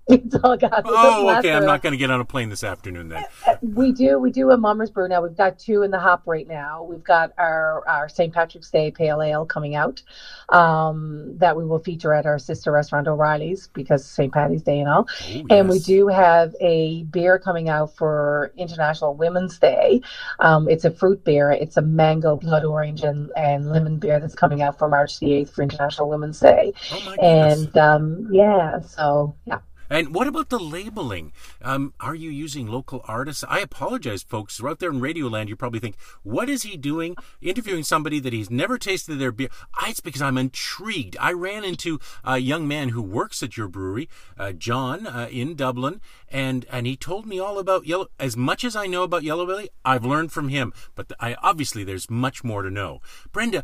It's 0.07 0.35
all 0.43 0.57
got. 0.57 0.81
Oh, 0.85 1.37
okay. 1.37 1.53
I'm 1.53 1.65
not 1.65 1.81
going 1.81 1.91
to 1.91 1.97
get 1.97 2.11
on 2.11 2.19
a 2.19 2.25
plane 2.25 2.49
this 2.49 2.63
afternoon 2.63 3.09
then. 3.09 3.25
We 3.61 3.93
do. 3.93 4.19
We 4.19 4.31
do 4.31 4.51
a 4.51 4.57
Mama's 4.57 4.89
Brew 4.89 5.07
now. 5.07 5.21
We've 5.21 5.37
got 5.37 5.57
two 5.57 5.83
in 5.83 5.91
the 5.91 5.99
hop 5.99 6.23
right 6.25 6.45
now. 6.45 6.83
We've 6.83 7.03
got 7.03 7.31
our 7.37 7.87
our 7.87 8.09
St. 8.09 8.33
Patrick's 8.33 8.69
Day 8.69 8.91
Pale 8.91 9.21
Ale 9.21 9.45
coming 9.45 9.75
out 9.75 10.01
um, 10.49 11.37
that 11.37 11.55
we 11.55 11.63
will 11.63 11.79
feature 11.79 12.13
at 12.13 12.25
our 12.25 12.37
sister 12.37 12.73
restaurant 12.73 13.07
O'Reilly's 13.07 13.67
because 13.67 14.05
St. 14.05 14.33
Patty's 14.33 14.63
Day 14.63 14.79
and 14.81 14.89
all. 14.89 15.07
Ooh, 15.29 15.45
and 15.49 15.69
we 15.69 15.79
do 15.79 16.07
have 16.09 16.53
a 16.59 17.03
beer 17.03 17.39
coming 17.39 17.69
out 17.69 17.95
for 17.95 18.51
International 18.57 19.15
Women's 19.15 19.57
Day. 19.57 20.01
Um, 20.39 20.67
it's 20.67 20.83
a 20.83 20.91
fruit 20.91 21.23
beer. 21.23 21.51
It's 21.51 21.77
a 21.77 21.81
mango, 21.81 22.35
blood 22.35 22.65
orange, 22.65 23.03
and, 23.03 23.31
and 23.37 23.71
lemon 23.71 23.97
beer 23.97 24.19
that's 24.19 24.35
coming 24.35 24.61
out 24.61 24.77
for 24.77 24.89
March 24.89 25.19
the 25.19 25.27
8th 25.27 25.49
for 25.51 25.61
International 25.61 26.09
Women's 26.09 26.39
Day. 26.39 26.73
Oh 26.91 27.15
and 27.21 27.77
um, 27.77 28.27
yeah, 28.29 28.81
so 28.81 29.35
yeah. 29.45 29.59
And 29.93 30.15
what 30.15 30.25
about 30.25 30.49
the 30.49 30.59
labeling? 30.59 31.33
Um, 31.61 31.93
are 31.99 32.15
you 32.15 32.31
using 32.31 32.65
local 32.65 33.05
artists? 33.07 33.43
I 33.47 33.59
apologize, 33.59 34.23
folks. 34.23 34.59
Out 34.63 34.79
there 34.79 34.89
in 34.89 34.99
Radioland, 34.99 35.49
you 35.49 35.55
probably 35.55 35.79
think, 35.79 35.97
what 36.23 36.49
is 36.49 36.63
he 36.63 36.77
doing 36.77 37.15
interviewing 37.41 37.83
somebody 37.83 38.19
that 38.19 38.33
he's 38.33 38.49
never 38.49 38.79
tasted 38.79 39.19
their 39.19 39.31
beer? 39.31 39.49
I, 39.79 39.91
it's 39.91 39.99
because 39.99 40.23
I'm 40.23 40.39
intrigued. 40.39 41.15
I 41.19 41.31
ran 41.31 41.63
into 41.63 41.99
a 42.23 42.39
young 42.39 42.67
man 42.67 42.89
who 42.89 43.03
works 43.03 43.43
at 43.43 43.55
your 43.55 43.67
brewery, 43.67 44.09
uh, 44.35 44.53
John, 44.53 45.05
uh, 45.05 45.27
in 45.31 45.53
Dublin, 45.53 46.01
and, 46.27 46.65
and 46.71 46.87
he 46.87 46.97
told 46.97 47.27
me 47.27 47.39
all 47.39 47.59
about 47.59 47.85
Yellow. 47.85 48.07
As 48.19 48.35
much 48.35 48.63
as 48.63 48.75
I 48.75 48.87
know 48.87 49.03
about 49.03 49.21
Yellow 49.21 49.45
Belly, 49.45 49.69
I've 49.85 50.03
learned 50.03 50.31
from 50.31 50.49
him. 50.49 50.73
But 50.95 51.11
I, 51.19 51.35
obviously, 51.43 51.83
there's 51.83 52.09
much 52.09 52.43
more 52.43 52.63
to 52.63 52.71
know. 52.71 52.99
Brenda, 53.31 53.63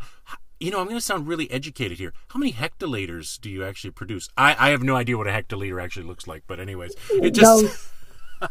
you 0.59 0.71
know, 0.71 0.79
I'm 0.79 0.85
going 0.85 0.97
to 0.97 1.01
sound 1.01 1.27
really 1.27 1.49
educated 1.51 1.97
here. 1.97 2.13
How 2.29 2.39
many 2.39 2.51
hectoliters 2.51 3.39
do 3.39 3.49
you 3.49 3.63
actually 3.63 3.91
produce? 3.91 4.29
I, 4.37 4.55
I 4.59 4.69
have 4.69 4.83
no 4.83 4.95
idea 4.95 5.17
what 5.17 5.27
a 5.27 5.31
hectoliter 5.31 5.81
actually 5.81 6.05
looks 6.05 6.27
like, 6.27 6.43
but 6.47 6.59
anyways, 6.59 6.95
it 7.11 7.31
just. 7.31 7.63
No. 8.41 8.49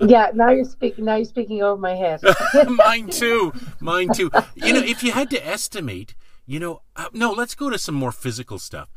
yeah, 0.00 0.30
now 0.34 0.50
you're 0.50 0.64
speaking. 0.64 1.04
Now 1.04 1.16
you're 1.16 1.24
speaking 1.24 1.62
over 1.62 1.80
my 1.80 1.94
head. 1.94 2.20
Mine 2.68 3.08
too. 3.08 3.52
Mine 3.80 4.12
too. 4.14 4.30
You 4.54 4.72
know, 4.72 4.80
if 4.80 5.02
you 5.02 5.12
had 5.12 5.30
to 5.30 5.46
estimate, 5.46 6.14
you 6.46 6.60
know, 6.60 6.82
uh, 6.96 7.08
no, 7.12 7.32
let's 7.32 7.54
go 7.54 7.70
to 7.70 7.78
some 7.78 7.94
more 7.94 8.12
physical 8.12 8.58
stuff. 8.58 8.90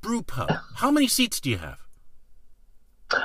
Brew 0.00 0.22
pub. 0.22 0.50
How 0.76 0.90
many 0.90 1.08
seats 1.08 1.40
do 1.40 1.50
you 1.50 1.58
have? 1.58 1.81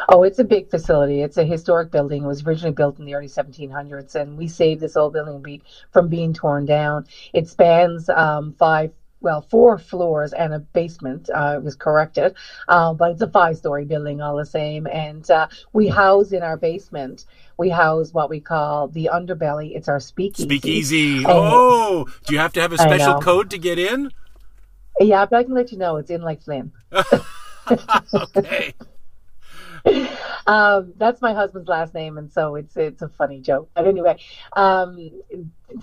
Oh, 0.10 0.24
it's 0.24 0.40
a 0.40 0.44
big 0.44 0.70
facility. 0.70 1.22
It's 1.22 1.38
a 1.38 1.44
historic 1.44 1.92
building. 1.92 2.24
It 2.24 2.28
was 2.28 2.44
originally 2.44 2.74
built 2.74 3.00
in 3.00 3.06
the 3.06 3.16
early 3.16 3.28
1700s, 3.28 4.16
and 4.16 4.38
we 4.38 4.48
saved 4.48 4.82
this 4.82 4.98
old 4.98 5.14
building 5.14 5.62
from 5.92 6.08
being 6.08 6.34
torn 6.34 6.66
down. 6.66 7.06
It 7.34 7.48
spans 7.48 8.10
um, 8.10 8.54
five 8.58 8.92
well, 9.20 9.42
four 9.42 9.78
floors 9.78 10.34
and 10.34 10.54
a 10.54 10.60
basement. 10.60 11.30
Uh, 11.34 11.56
it 11.58 11.64
was 11.64 11.76
corrected, 11.76 12.36
uh, 12.68 12.94
but 12.94 13.12
it's 13.12 13.22
a 13.22 13.28
five-story 13.28 13.86
building 13.86 14.22
all 14.22 14.38
the 14.38 14.46
same. 14.46 14.88
And 14.88 15.30
uh, 15.32 15.48
we 15.74 15.88
house 15.88 16.32
in 16.32 16.44
our 16.44 16.58
basement. 16.58 17.26
We 17.58 17.70
house 17.70 18.14
what 18.14 18.30
we 18.30 18.40
call 18.40 18.90
the 18.90 19.10
underbelly. 19.12 19.76
It's 19.76 19.88
our 19.88 20.00
speakeasy. 20.00 20.44
Speakeasy. 20.44 21.24
oh, 21.28 22.06
do 22.26 22.36
you 22.36 22.40
have 22.40 22.54
to 22.54 22.62
have 22.62 22.74
a 22.74 22.78
special 22.78 23.20
code 23.20 23.50
to 23.50 23.58
get 23.58 23.80
in? 23.80 24.12
Yeah, 25.00 25.26
but 25.26 25.38
I 25.38 25.44
can 25.44 25.54
let 25.54 25.72
you 25.72 25.78
know 25.78 25.98
it's 25.98 26.12
in 26.12 26.22
like 26.22 26.42
Flynn. 26.42 26.72
okay. 28.14 28.74
um, 30.48 30.94
that's 30.98 31.22
my 31.22 31.34
husband's 31.34 31.68
last 31.68 31.94
name, 31.94 32.18
and 32.18 32.32
so 32.32 32.56
it's 32.56 32.76
it's 32.78 33.02
a 33.02 33.10
funny 33.10 33.42
joke. 33.42 33.70
But 33.74 33.88
anyway, 33.88 34.18
um, 34.54 35.12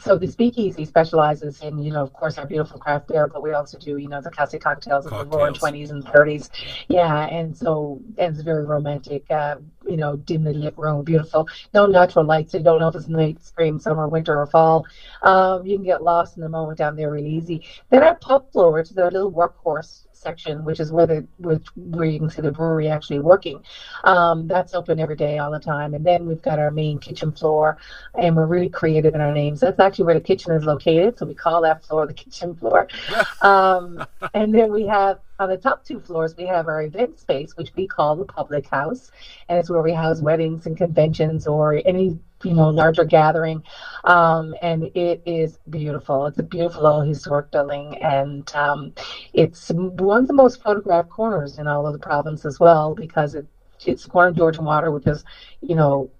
so 0.00 0.16
the 0.16 0.26
speakeasy 0.26 0.84
specializes 0.84 1.61
in, 1.61 1.78
you 1.78 1.92
know, 1.92 2.02
of 2.02 2.12
course, 2.12 2.38
our 2.38 2.46
beautiful 2.46 2.78
craft 2.78 3.08
beer, 3.08 3.26
but 3.26 3.42
we 3.42 3.52
also 3.52 3.78
do, 3.78 3.99
you 3.99 4.08
know, 4.08 4.20
the 4.20 4.30
classic 4.30 4.62
cocktails, 4.62 5.04
cocktails. 5.04 5.23
of 5.25 5.30
the 5.30 5.37
roaring 5.37 5.54
twenties 5.54 5.90
and 5.90 6.04
thirties. 6.04 6.50
Yeah, 6.88 7.26
and 7.26 7.56
so 7.56 8.00
and 8.18 8.34
it's 8.34 8.42
very 8.42 8.64
romantic. 8.64 9.30
Uh, 9.30 9.56
you 9.87 9.99
know, 9.99 10.16
dimly 10.16 10.54
lit 10.54 10.76
room, 10.78 11.04
beautiful. 11.04 11.46
No 11.75 11.87
natural 11.87 12.25
lights. 12.25 12.54
You 12.54 12.61
don't 12.61 12.80
know 12.80 12.88
if 12.88 12.94
it's 12.94 13.08
night, 13.08 13.44
spring, 13.44 13.78
summer, 13.78 14.08
winter, 14.08 14.38
or 14.40 14.46
fall. 14.46 14.87
Um, 15.23 15.66
you 15.66 15.76
can 15.76 15.84
get 15.84 16.02
lost 16.02 16.37
in 16.37 16.42
the 16.42 16.49
moment 16.49 16.78
down 16.78 16.96
there 16.96 17.11
really 17.11 17.30
easy. 17.30 17.66
Then 17.90 18.02
our 18.02 18.14
pub 18.16 18.50
floor, 18.50 18.73
which 18.73 18.90
is 18.90 18.96
our 18.96 19.11
little 19.11 19.32
workhorse 19.32 20.06
section, 20.16 20.64
which 20.64 20.80
is 20.80 20.92
where 20.92 21.06
the 21.06 21.26
which, 21.38 21.66
where 21.76 22.06
you 22.06 22.18
can 22.18 22.30
see 22.30 22.42
the 22.42 22.52
brewery 22.52 22.88
actually 22.88 23.18
working. 23.18 23.62
Um, 24.04 24.47
that's 24.47 24.75
open 24.75 25.00
every 25.00 25.16
day, 25.16 25.38
all 25.38 25.50
the 25.50 25.61
time. 25.61 25.94
And 25.94 26.04
then 26.04 26.26
we've 26.26 26.42
got 26.42 26.59
our 26.59 26.71
main 26.71 26.99
kitchen 26.99 27.33
floor, 27.33 27.78
and 28.14 28.37
we're 28.37 28.47
really 28.47 28.68
creative 28.68 29.14
in 29.14 29.21
our 29.21 29.33
names. 29.33 29.61
That's 29.61 29.80
actually 29.80 30.06
where 30.06 30.14
the 30.14 30.21
kitchen 30.21 30.52
is 30.52 30.64
located, 30.64 31.18
so 31.18 31.26
we 31.26 31.35
call 31.35 31.62
that 31.62 31.85
floor 31.85 32.06
the 32.06 32.14
kitchen 32.14 32.54
floor. 32.54 32.88
um, 33.42 34.04
and 34.35 34.54
then 34.54 34.73
we 34.73 34.87
have 34.87 35.21
on 35.38 35.49
the 35.49 35.56
top 35.56 35.85
two 35.85 36.00
floors, 36.00 36.37
we 36.37 36.47
have 36.47 36.68
our 36.68 36.83
event 36.83 37.18
space, 37.18 37.56
which 37.56 37.75
we 37.75 37.87
call 37.87 38.14
the 38.14 38.25
public 38.25 38.66
house, 38.68 39.11
and 39.49 39.59
it's 39.59 39.68
where 39.68 39.83
we 39.83 39.92
house 39.92 40.21
weddings 40.21 40.66
and 40.66 40.76
conventions 40.76 41.47
or 41.47 41.83
any 41.85 42.18
you 42.44 42.54
know 42.54 42.68
larger 42.68 43.04
gathering. 43.04 43.62
Um, 44.04 44.54
and 44.62 44.84
it 44.94 45.22
is 45.26 45.58
beautiful. 45.70 46.26
It's 46.26 46.38
a 46.38 46.42
beautiful 46.42 46.86
old 46.86 47.06
historic 47.06 47.50
building, 47.50 47.98
and 48.02 48.50
um, 48.54 48.92
it's 49.32 49.70
one 49.70 50.22
of 50.22 50.26
the 50.28 50.34
most 50.34 50.62
photographed 50.62 51.10
corners 51.10 51.58
in 51.58 51.66
all 51.66 51.86
of 51.86 51.92
the 51.92 51.98
province 51.98 52.44
as 52.44 52.60
well 52.60 52.94
because 52.94 53.34
it 53.34 53.46
it's 53.86 54.06
corner 54.06 54.28
of 54.30 54.36
George 54.36 54.56
and 54.56 54.66
Water, 54.66 54.90
which 54.90 55.06
is 55.06 55.24
you 55.60 55.74
know 55.74 56.10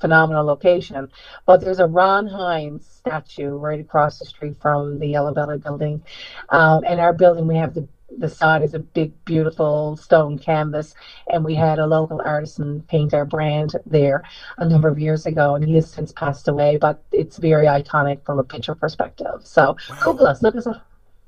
phenomenal 0.00 0.44
location. 0.44 1.08
But 1.46 1.60
there's 1.60 1.78
a 1.78 1.86
Ron 1.86 2.26
Hynes 2.26 2.84
statue 2.84 3.50
right 3.50 3.80
across 3.80 4.18
the 4.18 4.26
street 4.26 4.56
from 4.60 4.98
the 4.98 5.06
Yellow 5.06 5.32
Belly 5.32 5.58
building. 5.58 6.02
Um, 6.50 6.84
and 6.86 7.00
our 7.00 7.12
building, 7.12 7.46
we 7.46 7.56
have 7.56 7.74
the 7.74 7.88
the 8.18 8.28
side 8.28 8.62
is 8.62 8.74
a 8.74 8.78
big, 8.78 9.12
beautiful 9.24 9.96
stone 9.96 10.38
canvas, 10.38 10.94
and 11.28 11.44
we 11.44 11.54
had 11.54 11.78
a 11.78 11.86
local 11.86 12.20
artisan 12.24 12.82
paint 12.82 13.14
our 13.14 13.24
brand 13.24 13.72
there 13.86 14.22
a 14.58 14.68
number 14.68 14.88
of 14.88 14.98
years 14.98 15.26
ago, 15.26 15.54
and 15.54 15.64
he 15.64 15.74
has 15.74 15.90
since 15.90 16.12
passed 16.12 16.48
away. 16.48 16.76
But 16.76 17.02
it's 17.12 17.36
very 17.38 17.66
iconic 17.66 18.24
from 18.24 18.38
a 18.38 18.44
picture 18.44 18.74
perspective. 18.74 19.42
So 19.44 19.76
wow. 19.88 19.98
Google 20.02 20.26
us, 20.26 20.42
look 20.42 20.56
us 20.56 20.66
up. 20.66 20.86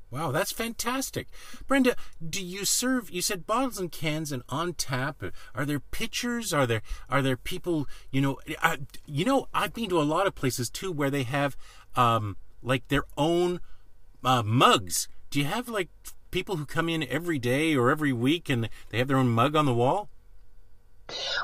Wow, 0.09 0.31
that's 0.31 0.53
fantastic. 0.53 1.27
Brenda, 1.67 1.95
do 2.27 2.43
you 2.43 2.63
serve 2.63 3.09
you 3.09 3.21
said 3.21 3.45
bottles 3.45 3.77
and 3.77 3.91
cans 3.91 4.31
and 4.31 4.41
on 4.47 4.73
tap. 4.73 5.21
Are 5.53 5.65
there 5.65 5.81
pitchers? 5.81 6.53
Are 6.53 6.65
there 6.65 6.81
are 7.09 7.21
there 7.21 7.35
people, 7.35 7.87
you 8.09 8.21
know, 8.21 8.39
I, 8.61 8.77
you 9.05 9.25
know, 9.25 9.49
I've 9.53 9.73
been 9.73 9.89
to 9.89 9.99
a 9.99 10.03
lot 10.03 10.25
of 10.25 10.33
places 10.33 10.69
too 10.69 10.91
where 10.93 11.09
they 11.09 11.23
have 11.23 11.57
um 11.95 12.37
like 12.61 12.87
their 12.87 13.03
own 13.17 13.59
uh, 14.23 14.43
mugs. 14.43 15.09
Do 15.29 15.39
you 15.39 15.45
have 15.45 15.67
like 15.67 15.89
people 16.31 16.57
who 16.57 16.65
come 16.65 16.89
in 16.89 17.03
every 17.03 17.39
day 17.39 17.75
or 17.75 17.89
every 17.89 18.13
week 18.13 18.49
and 18.49 18.69
they 18.89 18.97
have 18.97 19.07
their 19.07 19.17
own 19.17 19.29
mug 19.29 19.55
on 19.55 19.65
the 19.65 19.73
wall? 19.73 20.09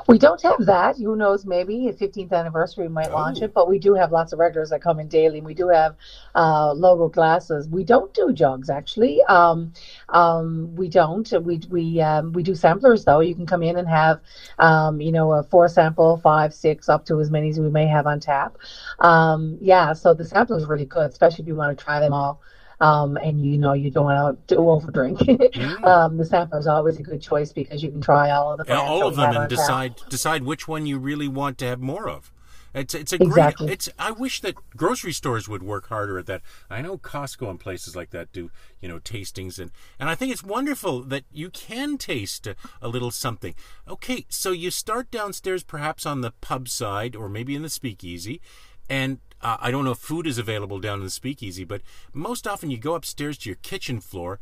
We 0.08 0.18
don't 0.18 0.42
have 0.42 0.66
that. 0.66 0.98
Who 0.98 1.16
knows? 1.16 1.46
Maybe 1.46 1.88
at 1.88 1.98
15th 1.98 2.34
anniversary 2.34 2.88
we 2.88 2.94
might 2.94 3.10
oh. 3.10 3.14
launch 3.14 3.42
it. 3.42 3.54
But 3.54 3.70
we 3.70 3.80
do 3.80 3.94
have 3.94 4.12
lots 4.12 4.34
of 4.34 4.40
regulars 4.40 4.70
that 4.72 4.82
come 4.82 5.00
in 5.00 5.08
daily. 5.08 5.38
And 5.38 5.48
we 5.48 5.54
do 5.54 5.70
have 5.70 5.96
uh, 6.36 6.74
logo 6.74 7.08
glasses. 7.08 7.70
We 7.70 7.84
don't 7.84 8.14
do 8.14 8.34
jugs 8.34 8.70
actually. 8.70 9.24
Um, 9.24 9.74
um, 10.10 10.76
we 10.76 10.90
don't. 10.90 11.32
We 11.44 11.62
we 11.70 12.02
um, 12.02 12.34
we 12.34 12.44
do 12.44 12.56
samplers 12.56 13.06
though. 13.06 13.22
You 13.22 13.36
can 13.36 13.46
come 13.46 13.64
in 13.64 13.78
and 13.78 13.88
have 13.88 14.20
um, 14.60 15.00
you 15.00 15.12
know 15.12 15.32
a 15.32 15.44
four 15.44 15.68
sample, 15.70 16.18
five, 16.18 16.54
six, 16.54 16.90
up 16.90 17.06
to 17.06 17.20
as 17.22 17.32
many 17.32 17.50
as 17.50 17.60
we 17.60 17.70
may 17.70 17.88
have 17.88 18.06
on 18.06 18.20
tap. 18.20 18.58
Um, 19.00 19.58
yeah. 19.62 19.94
So 19.94 20.14
the 20.14 20.26
sampler 20.26 20.58
is 20.58 20.66
really 20.66 20.86
good, 20.86 21.10
especially 21.10 21.44
if 21.44 21.48
you 21.48 21.56
want 21.56 21.78
to 21.78 21.84
try 21.84 22.00
them 22.00 22.14
all 22.14 22.42
um, 22.84 23.16
and 23.18 23.46
you 23.46 23.58
know 23.58 23.72
you 23.74 23.90
don't 23.90 24.06
want 24.06 24.48
to 24.50 24.56
overdrink. 24.56 25.18
mm. 25.54 25.84
um, 25.86 26.18
the 26.18 26.26
sampler 26.26 26.60
is 26.60 26.68
always 26.68 27.00
a 27.00 27.04
good 27.04 27.22
choice 27.22 27.54
because 27.54 27.82
you 27.82 27.90
can 27.90 28.02
try 28.02 28.30
all 28.32 28.54
of 28.54 28.68
the 28.68 28.76
all 28.76 29.08
of 29.08 29.16
them 29.16 29.36
and 29.36 29.50
decide 29.50 29.98
tap. 29.98 30.10
decide 30.10 30.44
which 30.44 30.68
one 30.68 30.86
you 30.86 31.00
really 31.00 31.30
want 31.30 31.58
to 31.60 31.66
have 31.66 31.80
more 31.80 32.10
of. 32.10 32.32
It's 32.74 32.94
it's 32.94 33.14
a 33.14 33.22
exactly. 33.22 33.68
great. 33.68 33.74
It's 33.74 33.90
I 33.98 34.12
wish 34.12 34.42
that 34.42 34.56
grocery 34.76 35.14
stores 35.14 35.48
would 35.48 35.64
work 35.64 35.88
harder 35.88 36.18
at 36.18 36.26
that. 36.26 36.42
I 36.70 36.82
know 36.82 36.98
Costco 36.98 37.50
and 37.50 37.60
places 37.60 37.96
like 37.96 38.10
that 38.10 38.34
do 38.34 38.52
you 38.82 38.90
know 38.90 39.00
tastings 39.00 39.60
and 39.60 39.72
and 39.98 40.10
I 40.10 40.16
think 40.16 40.34
it's 40.34 40.44
wonderful 40.44 41.04
that 41.04 41.24
you 41.32 41.50
can 41.52 41.98
taste 41.98 42.48
a, 42.48 42.56
a 42.82 42.90
little 42.90 43.12
something. 43.12 43.56
Okay, 43.88 44.26
so 44.28 44.52
you 44.52 44.72
start 44.72 45.10
downstairs, 45.10 45.64
perhaps 45.64 46.06
on 46.06 46.20
the 46.20 46.32
pub 46.42 46.68
side 46.68 47.16
or 47.16 47.30
maybe 47.30 47.56
in 47.56 47.62
the 47.62 47.70
speakeasy, 47.70 48.42
and 48.90 49.20
uh, 49.44 49.58
I 49.60 49.72
don't 49.72 49.84
know 49.86 49.92
if 49.92 49.98
food 49.98 50.26
is 50.26 50.38
available 50.38 50.80
down 50.80 51.00
in 51.00 51.04
the 51.04 51.10
speakeasy, 51.12 51.64
but 51.64 51.82
most 52.14 52.48
often 52.48 52.72
you 52.72 52.78
go 52.78 52.96
upstairs 52.96 53.38
to 53.40 53.50
your 53.50 53.58
kitchen 53.58 54.00
floor. 54.00 54.40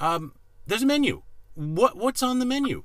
Um, 0.00 0.32
there's 0.66 0.82
a 0.82 0.86
menu. 0.86 1.22
What 1.54 1.96
what's 1.96 2.22
on 2.22 2.38
the 2.38 2.46
menu? 2.46 2.84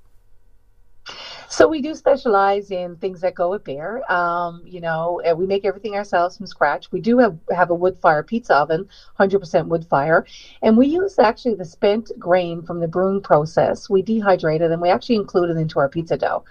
So 1.50 1.68
we 1.68 1.82
do 1.82 1.94
specialize 1.94 2.72
in 2.72 2.96
things 2.96 3.22
that 3.22 3.36
go 3.36 3.52
with 3.52 3.64
beer. 3.64 4.02
Um, 4.10 4.64
you 4.66 4.82
know, 4.82 5.22
we 5.36 5.46
make 5.46 5.66
everything 5.66 5.96
ourselves 5.96 6.38
from 6.38 6.48
scratch. 6.48 6.92
We 6.92 7.00
do 7.00 7.20
have, 7.20 7.38
have 7.56 7.70
a 7.70 7.76
wood 7.76 7.98
fire 8.00 8.24
pizza 8.24 8.56
oven, 8.56 8.88
100% 9.20 9.68
wood 9.68 9.86
fire, 9.86 10.26
and 10.62 10.78
we 10.78 10.88
use 10.88 11.20
actually 11.20 11.56
the 11.56 11.66
spent 11.66 12.12
grain 12.18 12.64
from 12.64 12.80
the 12.80 12.88
brewing 12.88 13.22
process. 13.22 13.90
We 13.90 14.02
dehydrate 14.02 14.62
it 14.62 14.72
and 14.72 14.82
we 14.82 14.90
actually 14.90 15.16
include 15.16 15.50
it 15.52 15.58
into 15.58 15.80
our 15.80 15.90
pizza 15.90 16.18
dough, 16.18 16.44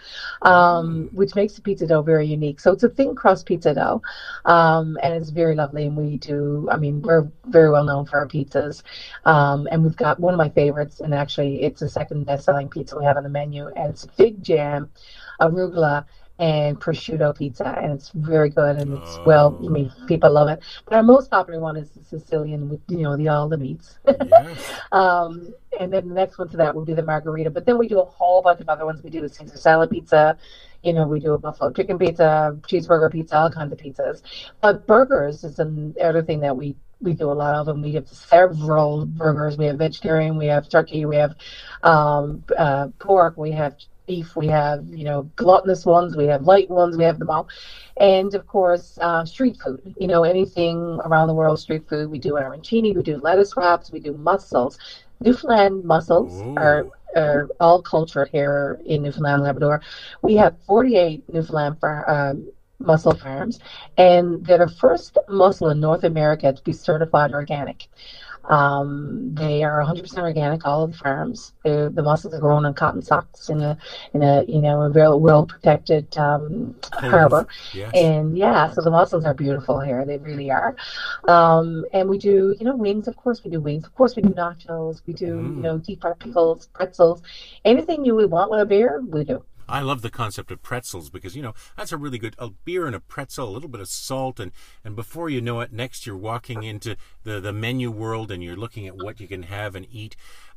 um, 0.42 1.08
mm. 1.08 1.12
which 1.14 1.34
makes 1.34 1.54
the 1.54 1.62
pizza 1.62 1.86
dough 1.86 2.02
very 2.02 2.26
unique. 2.26 2.60
So 2.60 2.72
it's 2.72 2.82
a 2.82 2.88
thin 2.88 3.14
crust 3.14 3.46
pizza 3.46 3.74
dough, 3.74 4.02
um, 4.44 4.98
and 5.02 5.14
it's 5.14 5.30
very 5.30 5.54
lovely. 5.54 5.86
And 5.86 5.96
we 5.96 6.16
do, 6.18 6.68
I 6.70 6.76
mean, 6.76 7.02
we're 7.02 7.28
very 7.46 7.70
well 7.70 7.84
known 7.84 8.06
for 8.06 8.18
our 8.18 8.28
pizzas, 8.28 8.82
um, 9.24 9.66
and 9.70 9.82
we've 9.82 9.96
got 9.96 10.20
one 10.20 10.34
of 10.34 10.38
my 10.38 10.48
favorites, 10.50 11.00
and 11.00 11.14
actually 11.14 11.62
it's 11.62 11.80
the 11.80 11.88
second 11.88 12.24
best-selling 12.24 12.68
pizza 12.68 12.96
we 12.96 13.04
have 13.04 13.16
on 13.16 13.22
the 13.24 13.28
menu, 13.28 13.68
and 13.68 13.90
it's 13.90 14.06
fig 14.16 14.41
jam, 14.42 14.90
arugula, 15.40 16.04
and 16.38 16.80
prosciutto 16.80 17.36
pizza, 17.36 17.78
and 17.80 17.92
it's 17.92 18.10
very 18.10 18.50
good 18.50 18.76
and 18.76 18.98
it's 18.98 19.16
oh. 19.18 19.22
well. 19.24 19.60
I 19.64 19.68
mean, 19.68 19.92
people 20.08 20.32
love 20.32 20.48
it. 20.48 20.60
But 20.84 20.96
our 20.96 21.02
most 21.02 21.30
popular 21.30 21.60
one 21.60 21.76
is 21.76 21.90
the 21.90 22.02
Sicilian 22.04 22.68
with 22.68 22.80
you 22.88 22.98
know 22.98 23.16
the 23.16 23.28
all 23.28 23.48
the 23.48 23.58
meats. 23.58 23.98
Yes. 24.06 24.72
um, 24.92 25.54
and 25.78 25.92
then 25.92 26.08
the 26.08 26.14
next 26.14 26.38
one 26.38 26.48
to 26.48 26.56
that 26.56 26.74
will 26.74 26.84
be 26.84 26.94
the 26.94 27.02
margarita. 27.02 27.50
But 27.50 27.66
then 27.66 27.78
we 27.78 27.86
do 27.86 28.00
a 28.00 28.04
whole 28.04 28.42
bunch 28.42 28.60
of 28.60 28.68
other 28.68 28.84
ones. 28.84 29.02
We 29.02 29.10
do 29.10 29.22
a 29.24 29.28
Caesar 29.28 29.56
salad 29.56 29.90
pizza. 29.90 30.36
You 30.82 30.94
know, 30.94 31.06
we 31.06 31.20
do 31.20 31.32
a 31.32 31.38
buffalo 31.38 31.70
chicken 31.70 31.96
pizza, 31.96 32.58
cheeseburger 32.62 33.12
pizza, 33.12 33.36
all 33.36 33.50
kinds 33.50 33.72
of 33.72 33.78
pizzas. 33.78 34.22
But 34.60 34.84
burgers 34.84 35.44
is 35.44 35.60
another 35.60 36.22
thing 36.22 36.40
that 36.40 36.56
we 36.56 36.74
we 37.00 37.12
do 37.12 37.30
a 37.30 37.34
lot 37.34 37.54
of 37.54 37.66
them. 37.66 37.82
We 37.82 37.92
have 37.92 38.08
several 38.08 39.06
burgers. 39.06 39.58
We 39.58 39.66
have 39.66 39.78
vegetarian, 39.78 40.38
we 40.38 40.46
have 40.46 40.68
turkey, 40.68 41.04
we 41.04 41.16
have 41.16 41.34
um, 41.82 42.44
uh, 42.56 42.88
pork, 42.98 43.36
we 43.36 43.52
have 43.52 43.76
beef, 44.06 44.36
we 44.36 44.46
have, 44.48 44.84
you 44.90 45.04
know, 45.04 45.30
gluttonous 45.36 45.84
ones, 45.86 46.16
we 46.16 46.26
have 46.26 46.42
light 46.42 46.70
ones, 46.70 46.96
we 46.96 47.04
have 47.04 47.18
them 47.18 47.30
all. 47.30 47.48
And 47.98 48.34
of 48.34 48.46
course, 48.46 48.98
uh, 49.00 49.24
street 49.24 49.56
food, 49.62 49.94
you 49.98 50.06
know, 50.06 50.24
anything 50.24 50.98
around 51.04 51.28
the 51.28 51.34
world, 51.34 51.58
street 51.58 51.88
food. 51.88 52.10
We 52.10 52.18
do 52.18 52.32
arancini, 52.32 52.94
we 52.94 53.02
do 53.02 53.16
lettuce 53.18 53.56
wraps, 53.56 53.90
we 53.92 54.00
do 54.00 54.12
mussels. 54.14 54.78
Newfoundland 55.20 55.84
mussels 55.84 56.44
are, 56.56 56.86
are 57.16 57.48
all 57.60 57.82
cultured 57.82 58.28
here 58.30 58.80
in 58.84 59.02
Newfoundland, 59.02 59.42
Labrador. 59.42 59.80
We 60.22 60.36
have 60.36 60.56
48 60.66 61.24
Newfoundland 61.32 61.78
far, 61.80 62.08
um, 62.10 62.50
mussel 62.78 63.14
farms, 63.14 63.58
and 63.96 64.44
they're 64.44 64.58
the 64.58 64.68
first 64.68 65.16
mussel 65.28 65.68
in 65.70 65.80
North 65.80 66.04
America 66.04 66.52
to 66.52 66.62
be 66.62 66.72
certified 66.72 67.32
organic. 67.32 67.88
Um, 68.44 69.34
they 69.34 69.62
are 69.62 69.82
100% 69.82 70.18
organic, 70.18 70.66
all 70.66 70.84
of 70.84 70.92
the 70.92 70.98
farms. 70.98 71.52
They're, 71.64 71.88
the 71.88 72.02
mussels 72.02 72.34
are 72.34 72.40
grown 72.40 72.64
on 72.66 72.74
cotton 72.74 73.02
socks 73.02 73.48
in 73.48 73.60
a, 73.60 73.78
in 74.14 74.22
a, 74.22 74.44
you 74.48 74.60
know, 74.60 74.82
a 74.82 74.90
very 74.90 75.16
well 75.16 75.46
protected 75.46 76.16
um, 76.18 76.74
harbor. 76.92 77.46
Yes. 77.72 77.90
And 77.94 78.36
yeah, 78.36 78.70
so 78.72 78.82
the 78.82 78.90
mussels 78.90 79.24
are 79.24 79.34
beautiful 79.34 79.80
here. 79.80 80.04
They 80.04 80.18
really 80.18 80.50
are. 80.50 80.76
Um, 81.28 81.84
and 81.92 82.08
we 82.08 82.18
do, 82.18 82.54
you 82.58 82.66
know, 82.66 82.76
wings. 82.76 83.08
Of 83.08 83.16
course, 83.16 83.42
we 83.44 83.50
do 83.50 83.60
wings. 83.60 83.84
Of 83.84 83.94
course, 83.94 84.16
we 84.16 84.22
do 84.22 84.30
nachos. 84.30 85.02
We 85.06 85.14
do, 85.14 85.36
mm. 85.36 85.56
you 85.56 85.62
know, 85.62 85.78
deep 85.78 86.00
fried 86.00 86.18
pickles, 86.18 86.66
pretzels, 86.66 87.22
anything 87.64 88.04
you 88.04 88.14
would 88.16 88.30
want 88.30 88.50
with 88.50 88.60
a 88.60 88.66
beer, 88.66 89.02
we 89.06 89.24
do. 89.24 89.44
I 89.68 89.80
love 89.80 90.02
the 90.02 90.10
concept 90.10 90.50
of 90.50 90.62
pretzels 90.62 91.10
because 91.10 91.36
you 91.36 91.42
know 91.42 91.54
that's 91.76 91.92
a 91.92 91.96
really 91.96 92.18
good 92.18 92.34
a 92.38 92.50
beer 92.50 92.86
and 92.86 92.94
a 92.94 93.00
pretzel, 93.00 93.48
a 93.48 93.50
little 93.50 93.68
bit 93.68 93.80
of 93.80 93.88
salt, 93.88 94.40
and 94.40 94.52
and 94.84 94.96
before 94.96 95.30
you 95.30 95.40
know 95.40 95.60
it, 95.60 95.72
next 95.72 96.06
you're 96.06 96.16
walking 96.16 96.62
into 96.62 96.96
the 97.24 97.40
the 97.40 97.52
menu 97.52 97.90
world 97.90 98.30
and 98.30 98.42
you're 98.42 98.56
looking 98.56 98.86
at 98.86 98.96
what 98.96 99.20
you 99.20 99.28
can 99.28 99.44
have 99.44 99.74
and 99.74 99.86
eat. 99.90 100.16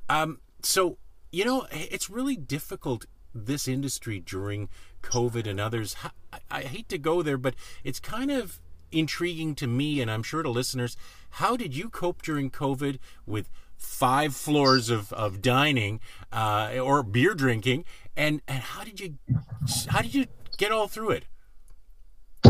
Um, 0.10 0.40
so 0.62 0.98
you 1.32 1.46
know 1.46 1.68
it's 1.72 2.10
really 2.10 2.36
difficult 2.36 3.06
this 3.34 3.68
industry 3.68 4.20
during 4.20 4.70
COVID 5.02 5.46
and 5.48 5.60
others. 5.60 5.96
I, 6.32 6.40
I 6.50 6.62
hate 6.62 6.90
to 6.90 6.98
go 6.98 7.22
there, 7.22 7.38
but 7.38 7.56
it's 7.84 8.00
kind 8.00 8.32
of 8.32 8.60
intriguing 8.92 9.56
to 9.56 9.68
me, 9.68 10.02
and 10.02 10.10
I'm 10.10 10.24
sure 10.24 10.44
to 10.44 10.50
listeners. 10.50 10.96
How 11.32 11.58
did 11.58 11.76
you 11.76 11.90
cope 11.90 12.22
during 12.22 12.50
COVID 12.50 13.00
with 13.26 13.50
five 13.78 14.36
floors 14.36 14.90
of, 14.90 15.12
of 15.14 15.42
dining 15.42 16.00
uh, 16.32 16.78
or 16.82 17.04
beer 17.04 17.34
drinking, 17.34 17.86
and, 18.16 18.42
and 18.48 18.60
how 18.60 18.84
did 18.84 19.00
you 19.00 19.16
how 19.88 20.02
did 20.02 20.14
you 20.14 20.26
get 20.58 20.72
all 20.72 20.88
through 20.88 21.12
it? 21.12 21.26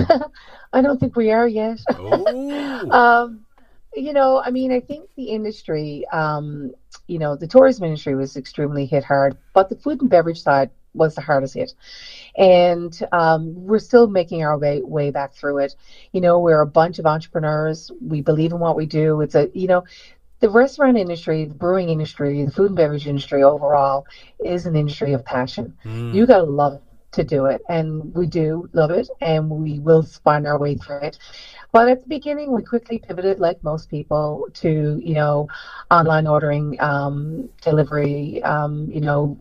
I 0.74 0.82
don't 0.82 1.00
think 1.00 1.15
we 1.15 1.32
are 1.32 1.48
yet. 1.48 1.79
Oh. 1.89 2.89
um, 2.91 3.46
you 3.96 4.12
know, 4.12 4.41
I 4.44 4.51
mean, 4.51 4.72
I 4.72 4.82
think 4.82 5.10
the 5.15 5.29
industry, 5.29 6.05
um, 6.12 6.74
you 7.08 7.17
know, 7.17 7.36
the 7.36 7.48
tourism 7.48 7.86
industry 7.86 8.15
was 8.15 8.36
extremely 8.36 8.86
hit 8.86 9.03
hard, 9.03 9.38
but 9.53 9.70
the 9.70 9.75
food 9.75 10.01
and 10.01 10.10
beverage 10.10 10.41
side 10.41 10.70
was 10.94 11.15
the 11.15 11.22
hardest 11.22 11.53
hit. 11.53 11.74
And 12.38 12.98
um, 13.12 13.53
we're 13.65 13.79
still 13.79 14.08
making 14.08 14.44
our 14.44 14.58
way 14.58 14.82
way 14.82 15.12
back 15.12 15.34
through 15.34 15.60
it. 15.60 15.75
You 16.12 16.22
know, 16.22 16.39
we're 16.39 16.62
a 16.62 16.67
bunch 16.67 17.00
of 17.00 17.05
entrepreneurs. 17.05 17.91
We 18.01 18.22
believe 18.22 18.51
in 18.51 18.60
what 18.60 18.75
we 18.75 18.86
do. 18.86 19.22
It's 19.22 19.36
a 19.36 19.50
you 19.53 19.67
know, 19.67 19.84
the 20.46 20.52
restaurant 20.52 20.96
industry, 20.96 21.46
the 21.46 21.56
brewing 21.56 21.90
industry, 21.90 22.46
the 22.46 22.52
food 22.52 22.68
and 22.68 22.75
beverage 22.75 23.08
industry 23.08 23.42
overall 23.42 24.06
is 24.44 24.68
an 24.68 24.75
industry 24.75 25.14
of 25.14 25.25
passion. 25.25 25.74
Mm. 25.84 26.14
You 26.14 26.28
gotta 26.28 26.44
love 26.44 26.74
it 26.75 26.84
to 27.14 27.24
do 27.24 27.46
it, 27.48 27.62
and 27.68 28.14
we 28.14 28.28
do 28.28 28.70
love 28.74 28.92
it, 28.92 29.10
and 29.22 29.50
we 29.50 29.80
will 29.80 30.04
find 30.04 30.46
our 30.46 30.60
way 30.60 30.75
through 30.75 31.02
it. 31.02 31.18
But 31.72 31.90
at 31.90 32.04
the 32.04 32.08
beginning, 32.08 32.52
we 32.52 32.62
quickly 32.62 33.00
pivoted, 33.00 33.40
like 33.40 33.64
most 33.64 33.90
people, 33.90 34.48
to 34.62 35.02
you 35.04 35.16
know, 35.16 35.48
online 35.90 36.28
ordering, 36.28 36.80
um, 36.80 37.50
delivery, 37.64 38.44
um, 38.44 38.88
you 38.92 39.02
know, 39.02 39.40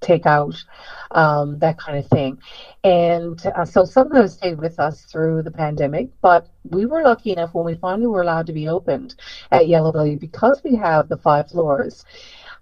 takeout, 0.00 0.62
um, 1.10 1.58
that 1.58 1.78
kind 1.78 1.98
of 1.98 2.06
thing. 2.06 2.38
And 2.84 3.40
uh, 3.46 3.64
so 3.64 3.84
some 3.84 4.06
of 4.06 4.12
those 4.12 4.34
stayed 4.34 4.58
with 4.58 4.78
us 4.78 5.02
through 5.02 5.42
the 5.42 5.50
pandemic, 5.50 6.08
but 6.20 6.48
we 6.68 6.86
were 6.86 7.02
lucky 7.02 7.32
enough 7.32 7.54
when 7.54 7.64
we 7.64 7.74
finally 7.74 8.06
were 8.06 8.22
allowed 8.22 8.46
to 8.46 8.52
be 8.52 8.68
opened 8.68 9.14
at 9.50 9.68
Yellow 9.68 9.92
Belly 9.92 10.16
because 10.16 10.60
we 10.64 10.76
have 10.76 11.08
the 11.08 11.16
five 11.16 11.50
floors. 11.50 12.04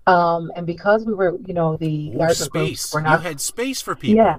Um, 0.07 0.51
and 0.57 0.67
because 0.67 1.05
we 1.05 1.13
were, 1.13 1.37
you 1.45 1.53
know, 1.53 1.77
the 1.77 2.13
larger 2.13 2.45
space, 2.45 2.95
we're 2.95 3.03
not, 3.03 3.21
you 3.21 3.29
had 3.29 3.41
space 3.41 3.83
for 3.83 3.95
people. 3.95 4.17
Yeah, 4.17 4.39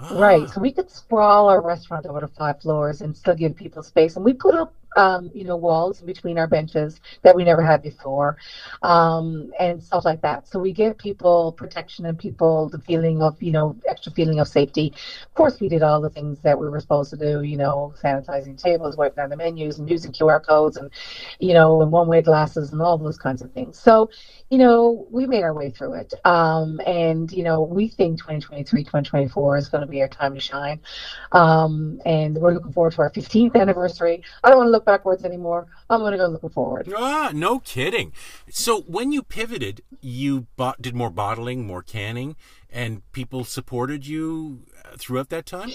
ah. 0.00 0.18
right. 0.18 0.48
So 0.48 0.60
we 0.60 0.72
could 0.72 0.90
sprawl 0.90 1.50
our 1.50 1.60
restaurant 1.60 2.06
over 2.06 2.20
to 2.20 2.28
five 2.28 2.62
floors 2.62 3.02
and 3.02 3.14
still 3.14 3.34
give 3.34 3.54
people 3.54 3.82
space. 3.82 4.16
And 4.16 4.24
we 4.24 4.32
put 4.32 4.54
up 4.54 4.72
um, 4.96 5.30
you 5.34 5.44
know, 5.44 5.56
walls 5.56 6.00
between 6.00 6.38
our 6.38 6.46
benches 6.46 7.00
that 7.22 7.36
we 7.36 7.44
never 7.44 7.62
had 7.62 7.82
before, 7.82 8.36
um, 8.82 9.52
and 9.60 9.82
stuff 9.82 10.04
like 10.04 10.22
that. 10.22 10.48
So 10.48 10.58
we 10.58 10.72
give 10.72 10.98
people 10.98 11.52
protection 11.52 12.06
and 12.06 12.18
people 12.18 12.68
the 12.68 12.78
feeling 12.80 13.22
of, 13.22 13.40
you 13.42 13.52
know, 13.52 13.76
extra 13.86 14.12
feeling 14.12 14.40
of 14.40 14.48
safety. 14.48 14.92
Of 15.22 15.34
course, 15.34 15.60
we 15.60 15.68
did 15.68 15.82
all 15.82 16.00
the 16.00 16.10
things 16.10 16.40
that 16.40 16.58
we 16.58 16.68
were 16.68 16.80
supposed 16.80 17.10
to 17.10 17.16
do, 17.16 17.42
you 17.42 17.56
know, 17.56 17.94
sanitizing 18.02 18.60
tables, 18.60 18.96
wiping 18.96 19.16
down 19.16 19.30
the 19.30 19.36
menus, 19.36 19.78
and 19.78 19.88
using 19.88 20.12
QR 20.12 20.44
codes, 20.44 20.76
and 20.76 20.90
you 21.38 21.52
know, 21.52 21.82
and 21.82 21.92
one-way 21.92 22.22
glasses, 22.22 22.72
and 22.72 22.80
all 22.80 22.96
those 22.98 23.18
kinds 23.18 23.42
of 23.42 23.52
things. 23.52 23.78
So, 23.78 24.10
you 24.50 24.58
know, 24.58 25.06
we 25.10 25.26
made 25.26 25.42
our 25.42 25.54
way 25.54 25.70
through 25.70 25.94
it, 25.94 26.14
um, 26.24 26.80
and 26.86 27.30
you 27.30 27.42
know, 27.42 27.62
we 27.62 27.88
think 27.88 28.18
2023, 28.18 28.82
2024 28.84 29.56
is 29.58 29.68
going 29.68 29.82
to 29.82 29.86
be 29.86 30.00
our 30.00 30.08
time 30.08 30.34
to 30.34 30.40
shine, 30.40 30.80
um, 31.32 32.00
and 32.06 32.36
we're 32.36 32.54
looking 32.54 32.72
forward 32.72 32.92
to 32.94 33.02
our 33.02 33.10
15th 33.10 33.54
anniversary. 33.56 34.22
I 34.42 34.48
don't 34.48 34.58
want 34.58 34.68
to 34.68 34.72
look 34.72 34.85
backwards 34.86 35.24
anymore. 35.24 35.66
I'm 35.90 36.00
going 36.00 36.12
to 36.12 36.18
go 36.18 36.28
looking 36.28 36.48
forward. 36.48 36.90
Ah, 36.96 37.30
no 37.34 37.58
kidding. 37.58 38.12
So 38.48 38.80
when 38.82 39.12
you 39.12 39.22
pivoted, 39.22 39.82
you 40.00 40.46
bought, 40.56 40.80
did 40.80 40.94
more 40.94 41.10
bottling, 41.10 41.66
more 41.66 41.82
canning, 41.82 42.36
and 42.70 43.02
people 43.12 43.44
supported 43.44 44.06
you 44.06 44.62
throughout 44.96 45.28
that 45.28 45.44
time? 45.44 45.70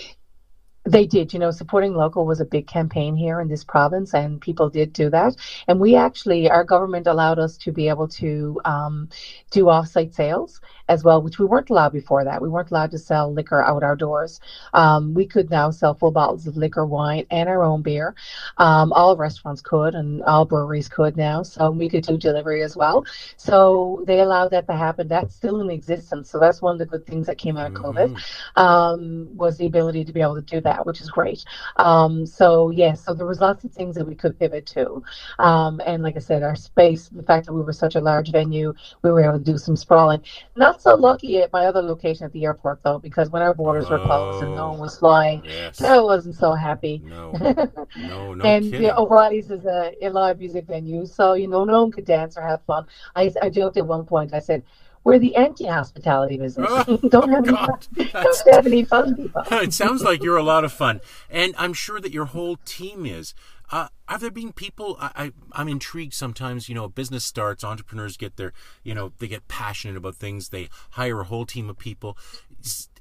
They 0.83 1.05
did. 1.05 1.31
You 1.31 1.39
know, 1.39 1.51
supporting 1.51 1.93
local 1.93 2.25
was 2.25 2.41
a 2.41 2.45
big 2.45 2.65
campaign 2.67 3.15
here 3.15 3.39
in 3.39 3.47
this 3.47 3.63
province, 3.63 4.13
and 4.13 4.41
people 4.41 4.69
did 4.69 4.93
do 4.93 5.09
that. 5.11 5.35
And 5.67 5.79
we 5.79 5.95
actually, 5.95 6.49
our 6.49 6.63
government 6.63 7.05
allowed 7.05 7.37
us 7.37 7.55
to 7.57 7.71
be 7.71 7.87
able 7.87 8.07
to 8.07 8.59
um, 8.65 9.09
do 9.51 9.69
off-site 9.69 10.15
sales 10.15 10.59
as 10.89 11.03
well, 11.03 11.21
which 11.21 11.39
we 11.39 11.45
weren't 11.45 11.69
allowed 11.69 11.93
before 11.93 12.25
that. 12.25 12.41
We 12.41 12.49
weren't 12.49 12.71
allowed 12.71 12.91
to 12.91 12.97
sell 12.97 13.31
liquor 13.31 13.63
out 13.63 13.83
our 13.83 13.95
doors. 13.95 14.41
Um, 14.73 15.13
we 15.13 15.25
could 15.25 15.49
now 15.49 15.71
sell 15.71 15.93
full 15.93 16.11
bottles 16.11 16.47
of 16.47 16.57
liquor, 16.57 16.85
wine, 16.85 17.25
and 17.31 17.47
our 17.47 17.63
own 17.63 17.81
beer. 17.81 18.13
Um, 18.57 18.91
all 18.91 19.15
restaurants 19.15 19.61
could, 19.61 19.95
and 19.95 20.21
all 20.23 20.45
breweries 20.45 20.89
could 20.89 21.15
now. 21.15 21.43
So 21.43 21.71
we 21.71 21.89
could 21.89 22.05
do 22.05 22.17
delivery 22.17 22.61
as 22.63 22.75
well. 22.75 23.05
So 23.37 24.03
they 24.05 24.19
allowed 24.19 24.49
that 24.49 24.67
to 24.67 24.73
happen. 24.73 25.07
That's 25.07 25.33
still 25.35 25.61
in 25.61 25.69
existence. 25.69 26.29
So 26.29 26.39
that's 26.39 26.61
one 26.61 26.73
of 26.73 26.79
the 26.79 26.85
good 26.85 27.05
things 27.05 27.27
that 27.27 27.37
came 27.37 27.55
out 27.55 27.67
of 27.67 27.73
COVID 27.77 28.15
mm-hmm. 28.15 28.61
um, 28.61 29.29
was 29.37 29.57
the 29.57 29.67
ability 29.67 30.03
to 30.05 30.11
be 30.11 30.21
able 30.21 30.35
to 30.35 30.41
do 30.41 30.59
that 30.61 30.70
that, 30.71 30.85
which 30.85 31.01
is 31.01 31.09
great. 31.09 31.43
Um, 31.77 32.25
so 32.25 32.69
yes, 32.69 32.79
yeah, 32.79 32.93
so 32.93 33.13
there 33.13 33.27
was 33.27 33.39
lots 33.39 33.63
of 33.63 33.71
things 33.71 33.95
that 33.95 34.07
we 34.07 34.15
could 34.15 34.37
pivot 34.39 34.65
to, 34.67 35.03
um, 35.39 35.81
and 35.85 36.03
like 36.03 36.15
I 36.15 36.19
said, 36.19 36.43
our 36.43 36.55
space, 36.55 37.09
the 37.09 37.23
fact 37.23 37.45
that 37.45 37.53
we 37.53 37.61
were 37.61 37.73
such 37.73 37.95
a 37.95 38.01
large 38.01 38.31
venue, 38.31 38.73
we 39.01 39.11
were 39.11 39.21
able 39.21 39.39
to 39.39 39.43
do 39.43 39.57
some 39.57 39.75
sprawling. 39.75 40.21
Not 40.55 40.81
so 40.81 40.95
lucky 40.95 41.39
at 41.41 41.51
my 41.51 41.65
other 41.65 41.81
location 41.81 42.25
at 42.25 42.33
the 42.33 42.45
airport 42.45 42.81
though, 42.83 42.99
because 42.99 43.29
when 43.29 43.41
our 43.41 43.53
borders 43.53 43.89
were 43.89 43.99
closed 43.99 44.43
and 44.43 44.55
no 44.55 44.69
one 44.69 44.79
was 44.79 44.97
flying, 44.97 45.43
yes. 45.45 45.81
I 45.81 45.99
wasn't 45.99 46.35
so 46.35 46.53
happy. 46.53 47.01
No, 47.03 47.31
no, 47.97 48.33
no 48.33 48.45
and 48.45 48.65
kidding. 48.65 48.81
You 48.81 48.87
know, 48.89 49.05
O'Reilly's 49.05 49.51
is 49.51 49.65
a, 49.65 49.93
a 50.01 50.09
live 50.09 50.39
music 50.39 50.65
venue, 50.65 51.05
so 51.05 51.33
you 51.33 51.47
know 51.47 51.63
no 51.63 51.81
one 51.83 51.91
could 51.91 52.05
dance 52.05 52.37
or 52.37 52.41
have 52.41 52.61
fun. 52.63 52.85
I, 53.15 53.31
I 53.41 53.49
joked 53.49 53.77
at 53.77 53.85
one 53.85 54.05
point. 54.05 54.33
I 54.33 54.39
said 54.39 54.63
we're 55.03 55.19
the 55.19 55.35
anti-hospitality 55.35 56.37
business. 56.37 56.67
Oh, 56.69 56.97
don't, 57.09 57.29
have 57.29 57.47
any 57.47 57.57
fun, 57.57 57.79
don't 58.13 58.53
have 58.53 58.67
any 58.67 58.83
fun 58.83 59.15
people. 59.15 59.43
it 59.51 59.73
sounds 59.73 60.03
like 60.03 60.23
you're 60.23 60.37
a 60.37 60.43
lot 60.43 60.63
of 60.63 60.71
fun, 60.71 61.01
and 61.29 61.53
I'm 61.57 61.73
sure 61.73 61.99
that 61.99 62.11
your 62.11 62.25
whole 62.25 62.57
team 62.65 63.05
is. 63.05 63.33
Uh, 63.71 63.87
have 64.09 64.19
there 64.19 64.31
been 64.31 64.51
people? 64.51 64.97
I, 64.99 65.31
I 65.53 65.61
am 65.61 65.69
intrigued. 65.69 66.13
Sometimes 66.13 66.67
you 66.67 66.75
know, 66.75 66.83
a 66.83 66.89
business 66.89 67.23
starts, 67.23 67.63
entrepreneurs 67.63 68.17
get 68.17 68.35
their 68.35 68.51
you 68.83 68.93
know 68.93 69.13
they 69.19 69.27
get 69.27 69.47
passionate 69.47 69.97
about 69.97 70.15
things. 70.15 70.49
They 70.49 70.69
hire 70.91 71.21
a 71.21 71.25
whole 71.25 71.45
team 71.45 71.69
of 71.69 71.77
people. 71.77 72.17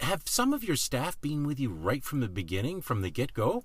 Have 0.01 0.23
some 0.27 0.55
of 0.55 0.65
your 0.65 0.77
staff 0.77 1.21
been 1.21 1.47
with 1.47 1.59
you 1.59 1.71
right 1.71 2.05
from 2.05 2.21
the 2.21 2.29
beginning, 2.29 2.81
from 2.81 3.03
the 3.03 3.11
get 3.11 3.35
go? 3.35 3.65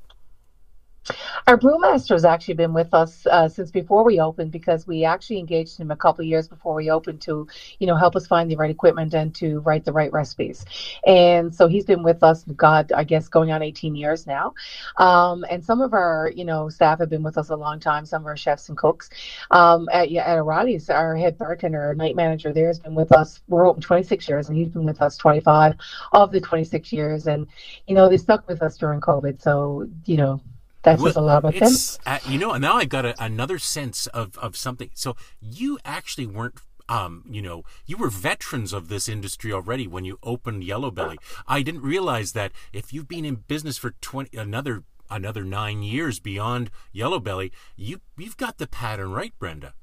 Our 1.48 1.58
brewmaster 1.58 2.12
has 2.12 2.26
actually 2.26 2.56
been 2.56 2.74
with 2.74 2.94
us 2.94 3.28
uh, 3.28 3.48
since 3.48 3.70
before 3.70 4.04
we 4.04 4.20
opened 4.20 4.52
because 4.52 4.88
we 4.88 5.06
actually 5.06 5.38
engaged 5.38 5.78
him 5.78 5.92
a 5.92 5.96
couple 5.96 6.24
of 6.24 6.28
years 6.28 6.48
before 6.48 6.74
we 6.74 6.90
opened 6.90 7.22
to, 7.22 7.48
you 7.80 7.86
know, 7.86 7.96
help 7.96 8.16
us 8.16 8.26
find 8.26 8.50
the 8.50 8.56
right 8.56 8.72
equipment 8.72 9.14
and 9.14 9.34
to 9.36 9.60
write 9.60 9.86
the 9.86 9.94
right 9.94 10.12
recipes. 10.12 10.66
And 11.06 11.54
so 11.54 11.68
he's 11.68 11.86
been 11.86 12.02
with 12.02 12.24
us, 12.24 12.44
God, 12.56 12.92
I 12.92 13.04
guess, 13.04 13.28
going 13.28 13.52
on 13.52 13.62
18 13.62 13.96
years 13.96 14.26
now. 14.26 14.54
Um, 14.98 15.46
and 15.50 15.64
some 15.64 15.82
of 15.82 15.94
our, 15.94 16.32
you 16.36 16.46
know, 16.46 16.70
staff 16.70 17.00
have 17.00 17.10
been 17.10 17.24
with 17.24 17.38
us 17.38 17.50
a 17.50 17.56
long 17.56 17.80
time. 17.80 18.06
Some 18.06 18.24
of 18.24 18.28
our 18.28 18.38
chefs 18.38 18.70
and 18.70 18.78
cooks. 18.78 19.10
Um, 19.52 19.88
at, 19.94 20.12
at 20.12 20.40
O'Reilly's, 20.40 20.90
our 20.90 21.16
head 21.16 21.38
bartender, 21.38 21.82
our 21.82 21.96
night 21.96 22.16
manager 22.16 22.52
there 22.52 22.68
has 22.68 22.80
been 22.80 22.96
with 22.96 23.12
us. 23.12 23.42
We're 23.48 23.68
open 23.68 23.82
26 23.82 24.28
years, 24.28 24.50
and 24.50 24.58
he's 24.58 24.70
been 24.70 24.86
with 24.86 25.02
us 25.02 25.18
25 25.18 25.76
of 26.14 26.32
the 26.32 26.42
26 26.42 26.92
years. 26.92 27.28
And 27.28 27.48
you 27.88 27.94
know, 27.94 28.10
they 28.10 28.18
stuck 28.18 28.48
with 28.48 28.64
us 28.64 28.78
during 28.78 29.02
COVID. 29.02 29.42
So 29.42 29.88
you 30.06 30.18
know, 30.18 30.42
that 30.86 31.00
says 31.00 31.16
a 31.16 31.22
lot 31.22 31.40
about 31.40 31.54
them. 31.56 31.72
Uh, 32.06 32.20
you 32.28 32.40
know, 32.40 32.52
and 32.52 32.62
now 32.62 32.78
I've 32.78 32.90
got 32.90 33.06
a, 33.06 33.24
another 33.24 33.60
sense 33.60 34.08
of, 34.08 34.38
of 34.38 34.56
something. 34.56 34.90
So 34.94 35.16
you 35.42 35.78
actually 35.84 36.28
weren't 36.28 36.60
um, 36.88 37.24
you 37.28 37.42
know, 37.42 37.64
you 37.88 37.98
were 37.98 38.10
veterans 38.10 38.72
of 38.72 38.90
this 38.90 39.10
industry 39.10 39.52
already 39.52 39.88
when 39.88 40.06
you 40.06 40.20
opened 40.22 40.64
Yellow 40.64 40.92
Belly. 40.92 41.18
I 41.48 41.64
didn't 41.64 41.82
realize 41.82 42.34
that 42.34 42.52
if 42.74 42.94
you've 42.94 43.08
been 43.08 43.26
in 43.26 43.38
business 43.48 43.78
for 43.78 43.96
twenty 44.02 44.38
another 44.38 44.84
another 45.10 45.44
nine 45.44 45.82
years 45.82 46.20
beyond 46.20 46.70
Yellow 46.92 47.20
Belly, 47.20 47.52
you 47.76 48.02
you've 48.18 48.38
got 48.38 48.60
the 48.60 48.68
pattern 48.68 49.12
right, 49.12 49.34
Brenda. 49.40 49.74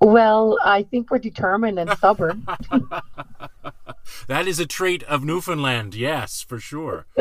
Well, 0.00 0.58
I 0.62 0.82
think 0.82 1.10
we're 1.10 1.18
determined 1.18 1.78
and 1.78 1.90
stubborn. 1.92 2.46
that 4.28 4.46
is 4.46 4.60
a 4.60 4.66
trait 4.66 5.02
of 5.04 5.24
Newfoundland, 5.24 5.94
yes, 5.94 6.42
for 6.42 6.58
sure. 6.58 7.06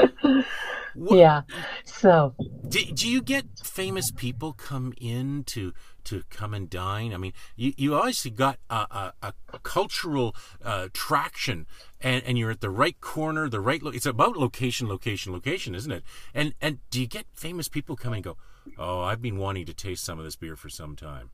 What, 1.00 1.18
yeah. 1.18 1.42
So, 1.86 2.36
do, 2.68 2.84
do 2.84 3.10
you 3.10 3.22
get 3.22 3.46
famous 3.64 4.12
people 4.12 4.52
come 4.52 4.94
in 5.00 5.46
to 5.46 5.74
to 6.06 6.24
come 6.30 6.54
and 6.54 6.70
dine? 6.70 7.14
I 7.14 7.18
mean, 7.18 7.32
you, 7.56 7.74
you 7.78 7.96
obviously 7.96 8.32
got 8.32 8.60
a, 8.70 9.14
a, 9.22 9.34
a 9.54 9.60
cultural 9.60 10.36
uh, 10.64 10.90
traction, 10.92 11.68
and, 12.02 12.22
and 12.26 12.38
you're 12.38 12.52
at 12.52 12.60
the 12.60 12.70
right 12.70 13.00
corner, 13.00 13.48
the 13.48 13.62
right. 13.62 13.82
Lo- 13.82 13.92
it's 13.92 14.06
about 14.06 14.36
location, 14.36 14.90
location, 14.90 15.32
location, 15.32 15.74
isn't 15.74 15.92
it? 15.92 16.04
And 16.34 16.54
and 16.60 16.80
do 16.90 17.00
you 17.00 17.08
get 17.08 17.26
famous 17.34 17.70
people 17.70 17.96
come 17.96 18.12
and 18.12 18.24
go? 18.24 18.36
Oh, 18.78 19.00
I've 19.02 19.22
been 19.22 19.38
wanting 19.38 19.66
to 19.68 19.74
taste 19.74 20.04
some 20.04 20.20
of 20.20 20.26
this 20.26 20.36
beer 20.36 20.58
for 20.58 20.70
some 20.70 20.98
time. 20.98 21.32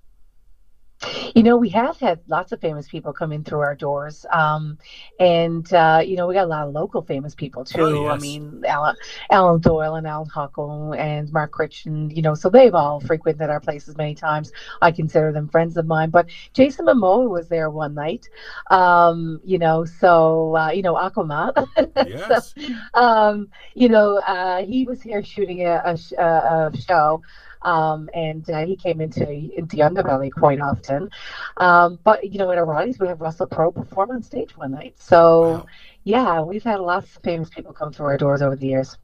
You 1.36 1.44
know, 1.44 1.58
we 1.58 1.70
have 1.70 2.00
had 2.00 2.22
lots 2.28 2.52
of 2.54 2.62
famous 2.62 2.88
people 2.88 3.12
come 3.12 3.34
in 3.34 3.44
through 3.44 3.60
our 3.60 3.76
doors, 3.76 4.26
um, 4.32 4.78
and 5.20 5.72
uh, 5.74 6.02
you 6.04 6.16
know, 6.16 6.26
we 6.28 6.34
got 6.34 6.46
a 6.46 6.48
lot 6.48 6.68
of 6.68 6.74
local 6.74 7.02
famous 7.02 7.36
people 7.36 7.66
too. 7.66 7.82
Oh, 7.82 8.04
yes. 8.06 8.14
I 8.14 8.18
mean, 8.18 8.64
Alan, 8.66 8.96
Alan 9.30 9.60
Doyle 9.60 9.96
and 9.96 10.08
Allan 10.08 10.30
Hawco 10.30 10.98
and 10.98 11.32
Mark 11.34 11.52
Critch, 11.52 11.86
and 11.86 12.16
you 12.16 12.22
know, 12.22 12.34
so 12.34 12.50
they've 12.50 12.74
all 12.74 13.02
frequented 13.02 13.50
our 13.50 13.60
places 13.60 13.98
many 13.98 14.16
times. 14.16 14.52
I 14.82 14.92
consider 14.92 15.34
them 15.34 15.50
friends 15.50 15.76
of 15.76 15.86
mine. 15.86 16.12
But 16.12 16.28
Jason 16.54 16.86
Momoa 16.86 17.30
was 17.30 17.50
there 17.50 17.70
one 17.70 17.94
night, 17.94 18.30
um, 18.72 19.42
you 19.44 19.60
know, 19.60 19.84
so 19.84 20.56
uh, 20.56 20.72
you 20.72 20.82
know, 20.82 20.96
Aquaman. 20.96 21.68
Yes. 22.06 22.54
so, 22.56 22.74
um, 22.94 23.50
you 23.74 23.90
know, 23.90 24.18
uh, 24.20 24.64
he 24.64 24.86
was 24.86 25.02
here 25.02 25.24
shooting 25.24 25.66
a, 25.66 25.98
a, 26.18 26.22
a 26.24 26.72
show. 26.78 27.22
Um, 27.66 28.10
and 28.14 28.50
uh, 28.50 28.66
he 28.66 28.76
came 28.76 29.02
into 29.02 29.28
into 29.28 29.78
Underbelly 29.78 30.32
quite 30.32 30.62
often. 30.62 31.10
Um, 31.58 32.00
but 32.04 32.32
you 32.32 32.38
know, 32.40 32.52
at 32.52 32.58
O'Reilly's, 32.58 33.00
we 33.00 33.08
have 33.08 33.20
Russell 33.20 33.48
Crowe 33.48 33.72
perform 33.72 34.12
on 34.12 34.24
stage 34.24 34.56
one 34.56 34.72
night. 34.72 34.96
So, 35.00 35.50
Wow. 35.52 35.66
yeah, 36.04 36.42
we've 36.42 36.64
had 36.64 36.80
lots 36.80 37.16
of 37.16 37.24
famous 37.24 37.50
people 37.50 37.74
come 37.74 37.92
through 37.92 38.06
our 38.06 38.18
doors 38.18 38.42
over 38.42 38.56
the 38.56 38.68
years. 38.68 38.98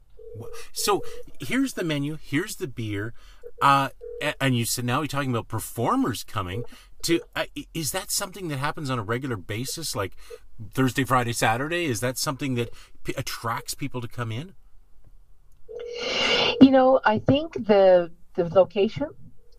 So 0.72 1.02
here's 1.40 1.74
the 1.74 1.84
menu. 1.84 2.16
Here's 2.22 2.56
the 2.56 2.68
beer. 2.68 3.12
Uh, 3.60 3.90
and 4.40 4.56
you 4.56 4.64
said 4.64 4.84
now 4.84 5.00
you're 5.00 5.08
talking 5.08 5.30
about 5.30 5.48
performers 5.48 6.24
coming. 6.24 6.64
To 7.02 7.20
uh, 7.34 7.46
is 7.74 7.90
that 7.90 8.10
something 8.10 8.48
that 8.48 8.58
happens 8.58 8.88
on 8.88 8.98
a 8.98 9.02
regular 9.02 9.36
basis, 9.36 9.96
like 9.96 10.12
Thursday, 10.72 11.04
Friday, 11.04 11.32
Saturday? 11.32 11.86
Is 11.86 12.00
that 12.00 12.16
something 12.16 12.54
that 12.54 12.70
p- 13.02 13.14
attracts 13.16 13.74
people 13.74 14.00
to 14.00 14.08
come 14.08 14.30
in? 14.30 14.54
You 16.60 16.70
know, 16.70 17.00
I 17.04 17.18
think 17.18 17.54
the 17.66 18.10
the 18.34 18.48
location, 18.54 19.08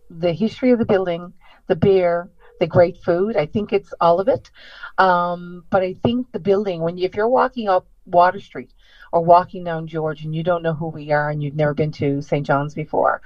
the 0.10 0.34
history 0.34 0.72
of 0.72 0.80
the 0.80 0.86
building, 0.86 1.34
the 1.68 1.76
beer, 1.76 2.30
the 2.60 2.68
great 2.68 2.98
food. 2.98 3.36
I 3.36 3.46
think 3.46 3.72
it's 3.74 3.94
all 4.00 4.20
of 4.20 4.28
it. 4.28 4.50
Um, 4.98 5.64
but 5.70 5.82
I 5.84 5.94
think 6.04 6.28
the 6.32 6.40
building, 6.40 6.82
when 6.82 6.98
you, 6.98 7.06
if 7.06 7.16
you're 7.16 7.28
walking 7.28 7.68
up 7.68 7.86
Water 8.06 8.40
Street 8.40 8.72
or 9.14 9.22
walking 9.24 9.64
down 9.64 9.86
George 9.88 10.24
and 10.26 10.34
you 10.36 10.44
don't 10.44 10.64
know 10.64 10.74
who 10.74 10.88
we 10.88 11.12
are 11.12 11.30
and 11.30 11.44
you've 11.44 11.56
never 11.56 11.74
been 11.74 11.92
to 11.92 12.20
St. 12.22 12.46
John's 12.46 12.74
before, 12.74 13.22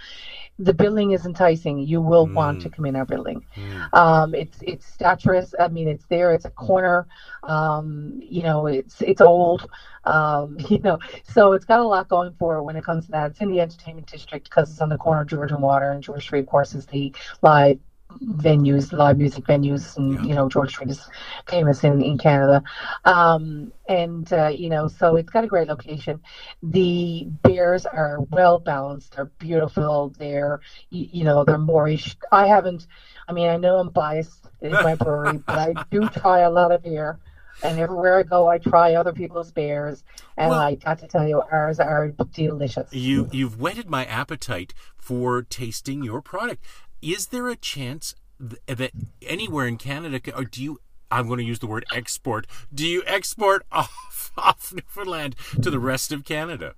the 0.59 0.73
building 0.73 1.11
is 1.11 1.25
enticing. 1.25 1.79
You 1.79 2.01
will 2.01 2.27
want 2.27 2.59
Mm. 2.59 2.63
to 2.63 2.69
come 2.69 2.85
in 2.85 2.95
our 2.95 3.05
building. 3.05 3.45
Mm. 3.55 3.93
Um, 3.93 4.35
it's 4.35 4.57
it's 4.61 4.85
statuesque. 4.85 5.53
I 5.59 5.67
mean, 5.69 5.87
it's 5.87 6.05
there. 6.07 6.33
It's 6.33 6.45
a 6.45 6.49
corner. 6.49 7.07
Um, 7.43 8.19
you 8.21 8.43
know, 8.43 8.67
it's 8.67 9.01
it's 9.01 9.21
old. 9.21 9.69
Um, 10.03 10.57
you 10.69 10.79
know, 10.79 10.99
so 11.23 11.53
it's 11.53 11.65
got 11.65 11.79
a 11.79 11.83
lot 11.83 12.09
going 12.09 12.33
for 12.39 12.57
it 12.57 12.63
when 12.63 12.75
it 12.75 12.83
comes 12.83 13.05
to 13.05 13.11
that. 13.11 13.31
It's 13.31 13.41
in 13.41 13.49
the 13.51 13.61
entertainment 13.61 14.07
district 14.07 14.49
because 14.49 14.69
it's 14.71 14.81
on 14.81 14.89
the 14.89 14.97
corner 14.97 15.21
of 15.21 15.27
George 15.27 15.51
and 15.51 15.61
Water, 15.61 15.91
and 15.91 16.03
George 16.03 16.23
Street, 16.23 16.41
of 16.41 16.47
course, 16.47 16.75
is 16.75 16.85
the 16.87 17.13
live 17.41 17.79
venues, 18.21 18.91
live 18.91 19.17
music 19.17 19.45
venues, 19.45 19.95
and 19.97 20.13
Yeah. 20.13 20.21
you 20.23 20.35
know, 20.35 20.49
George 20.49 20.71
Street 20.71 20.89
is 20.89 21.07
famous 21.47 21.83
in 21.83 22.01
in 22.01 22.17
Canada. 22.17 22.63
Um, 23.05 23.71
and 23.87 24.31
uh, 24.33 24.47
you 24.47 24.69
know, 24.69 24.87
so 24.87 25.15
it's 25.15 25.29
got 25.29 25.43
a 25.43 25.47
great 25.47 25.67
location. 25.67 26.19
The 26.63 27.27
beers 27.43 27.85
are 27.85 28.19
well 28.31 28.59
balanced. 28.59 29.15
They're 29.15 29.25
beautiful. 29.39 30.13
They're 30.17 30.59
you, 30.89 31.07
you 31.11 31.23
know, 31.23 31.43
they're 31.43 31.57
moreish. 31.57 32.15
I 32.31 32.47
haven't. 32.47 32.87
I 33.27 33.33
mean, 33.33 33.49
I 33.49 33.57
know 33.57 33.77
I'm 33.77 33.89
biased 33.89 34.47
in 34.61 34.71
my 34.71 34.95
brewery, 34.95 35.37
but 35.45 35.57
I 35.57 35.83
do 35.91 36.07
try 36.09 36.39
a 36.39 36.49
lot 36.49 36.71
of 36.71 36.83
beer. 36.83 37.19
And 37.63 37.79
everywhere 37.79 38.19
I 38.19 38.23
go, 38.23 38.47
I 38.47 38.59
try 38.59 38.93
other 38.93 39.11
people's 39.13 39.51
beers, 39.51 40.03
and 40.37 40.51
Well- 40.51 40.59
I 40.59 40.75
got 40.75 40.99
to 40.99 41.07
tell 41.07 41.27
you, 41.27 41.41
ours 41.51 41.79
are 41.79 42.09
delicious. 42.31 42.93
You 42.93 43.29
you've 43.31 43.59
whetted 43.59 43.89
my 43.89 44.05
appetite 44.05 44.75
for 44.95 45.41
tasting 45.41 46.03
your 46.03 46.21
product. 46.21 46.63
Is 47.01 47.27
there 47.27 47.47
a 47.49 47.55
chance 47.55 48.15
th- 48.39 48.61
that 48.77 48.91
anywhere 49.21 49.67
in 49.67 49.77
Canada, 49.77 50.19
or 50.35 50.43
do 50.43 50.63
you? 50.63 50.79
I'm 51.09 51.27
going 51.27 51.37
to 51.39 51.45
use 51.45 51.59
the 51.59 51.67
word 51.67 51.85
export. 51.93 52.47
Do 52.73 52.85
you 52.85 53.01
export 53.07 53.65
off 53.71 54.31
off 54.37 54.73
Newfoundland 54.73 55.35
to 55.61 55.69
the 55.69 55.79
rest 55.79 56.11
of 56.11 56.25
Canada? 56.25 56.75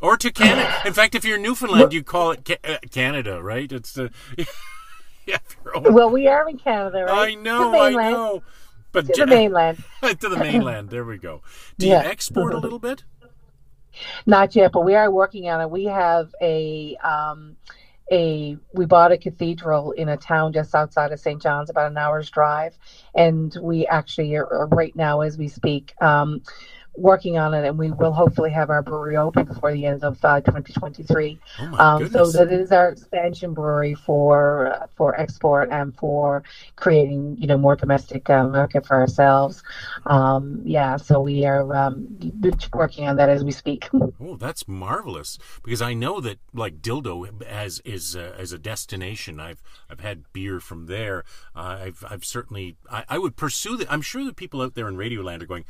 Or 0.00 0.16
to 0.16 0.32
Canada. 0.32 0.74
In 0.84 0.92
fact, 0.92 1.14
if 1.14 1.24
you're 1.24 1.38
Newfoundland, 1.38 1.92
you 1.92 2.02
call 2.02 2.32
it 2.32 2.44
ca- 2.44 2.56
uh, 2.64 2.78
Canada, 2.90 3.40
right? 3.40 3.70
It's 3.70 3.92
the 3.92 4.10
yeah. 5.26 5.38
you're 5.64 5.76
old- 5.76 5.94
Well, 5.94 6.10
we 6.10 6.26
are 6.26 6.48
in 6.48 6.58
Canada, 6.58 7.04
right? 7.04 7.30
I 7.30 7.34
know, 7.36 7.80
I 7.80 7.90
know. 7.90 8.42
But 8.90 9.06
To 9.14 9.20
the 9.24 9.26
mainland. 9.36 9.82
to 10.02 10.28
the 10.28 10.36
mainland. 10.36 10.90
There 10.90 11.04
we 11.04 11.18
go. 11.18 11.42
Do 11.78 11.86
Yeah. 11.86 12.02
you 12.02 12.08
export 12.10 12.52
a 12.52 12.58
little 12.58 12.80
bit? 12.80 13.04
Not 14.26 14.56
yet, 14.56 14.72
but 14.72 14.80
we 14.84 14.94
are 14.96 15.10
working 15.10 15.48
on 15.48 15.60
it. 15.60 15.70
We 15.70 15.84
have 15.84 16.34
a 16.42 16.96
um, 16.96 17.56
a 18.12 18.58
we 18.74 18.86
bought 18.86 19.12
a 19.12 19.18
cathedral 19.18 19.92
in 19.92 20.08
a 20.10 20.18
town 20.18 20.52
just 20.52 20.74
outside 20.74 21.12
of 21.12 21.20
St. 21.20 21.42
John's, 21.42 21.70
about 21.70 21.90
an 21.90 21.98
hour's 21.98 22.30
drive, 22.30 22.78
and 23.16 23.56
we 23.62 23.86
actually 23.88 24.36
are 24.36 24.46
are 24.46 24.68
right 24.68 24.96
now, 24.96 25.22
as 25.22 25.38
we 25.38 25.48
speak, 25.48 25.94
um, 26.02 26.42
working 26.94 27.38
on 27.38 27.54
it, 27.54 27.66
and 27.66 27.78
we 27.78 27.90
will 27.90 28.12
hopefully 28.12 28.50
have 28.50 28.70
our 28.70 28.82
brewery 28.82 29.16
open 29.16 29.44
before 29.44 29.72
the 29.72 29.86
end 29.86 30.04
of 30.04 30.22
uh, 30.24 30.40
2023. 30.40 31.38
Oh 31.58 31.74
Um, 31.78 32.08
so 32.10 32.30
that 32.30 32.52
is 32.52 32.70
our 32.72 32.90
expansion 32.90 33.54
brewery 33.54 33.94
for 33.94 34.74
uh, 34.74 34.86
for 34.94 35.18
export 35.18 35.70
and 35.70 35.96
for 35.96 36.42
creating 36.76 37.36
you 37.38 37.46
know 37.46 37.56
more 37.56 37.76
domestic 37.76 38.28
uh, 38.28 38.46
market 38.46 38.86
for 38.86 38.96
ourselves. 38.96 39.62
Um, 40.06 40.60
yeah, 40.64 40.96
so 40.96 41.20
we 41.20 41.44
are 41.44 41.74
um, 41.74 42.08
working 42.74 43.08
on 43.08 43.16
that 43.16 43.28
as 43.28 43.44
we 43.44 43.52
speak. 43.52 43.88
Oh, 44.24 44.36
that's 44.36 44.68
marvelous! 44.68 45.36
Because 45.64 45.82
I 45.82 45.94
know 45.94 46.20
that 46.20 46.38
like 46.54 46.80
Dildo 46.80 47.42
as 47.42 47.80
is 47.84 48.14
uh, 48.14 48.34
as 48.38 48.52
a 48.52 48.58
destination. 48.58 49.40
I've 49.40 49.62
I've 49.90 50.00
had 50.00 50.32
beer 50.32 50.60
from 50.60 50.86
there. 50.86 51.24
Uh, 51.56 51.78
I've 51.82 52.04
I've 52.08 52.24
certainly 52.24 52.76
I, 52.90 53.04
I 53.08 53.18
would 53.18 53.36
pursue 53.36 53.76
that. 53.78 53.92
I'm 53.92 54.02
sure 54.02 54.24
that 54.24 54.36
people 54.36 54.62
out 54.62 54.74
there 54.74 54.88
in 54.88 54.96
Radioland 54.96 55.42
are 55.42 55.46
going. 55.46 55.64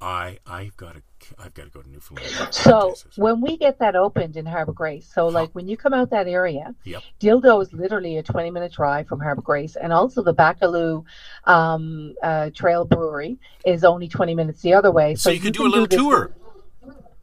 I 0.00 0.38
I've 0.46 0.76
got 0.76 0.96
to 0.96 1.02
I've 1.38 1.54
got 1.54 1.64
to 1.64 1.70
go 1.70 1.80
to 1.80 1.88
Newfoundland. 1.90 2.52
So 2.52 2.94
when 3.16 3.40
we 3.40 3.56
get 3.56 3.78
that 3.78 3.96
opened 3.96 4.36
in 4.36 4.44
Harbor 4.44 4.72
Grace, 4.72 5.10
so 5.12 5.28
like 5.28 5.50
when 5.54 5.66
you 5.68 5.76
come 5.76 5.94
out 5.94 6.10
that 6.10 6.28
area, 6.28 6.74
Yep. 6.84 7.02
Dildo 7.20 7.62
is 7.62 7.72
literally 7.72 8.18
a 8.18 8.22
20 8.22 8.50
minute 8.50 8.72
drive 8.72 9.08
from 9.08 9.20
Harbor 9.20 9.40
Grace, 9.42 9.76
and 9.76 9.92
also 9.92 10.22
the 10.22 10.34
Baccalieu 10.34 11.02
um, 11.44 12.14
uh, 12.22 12.50
Trail 12.54 12.84
Brewery 12.84 13.38
is 13.64 13.84
only 13.84 14.08
20 14.08 14.34
minutes 14.34 14.60
the 14.62 14.74
other 14.74 14.90
way. 14.90 15.14
So 15.14 15.30
you 15.30 15.40
can 15.40 15.52
do 15.52 15.64
a 15.66 15.68
little 15.68 15.86
this- 15.86 15.98
tour. 15.98 16.34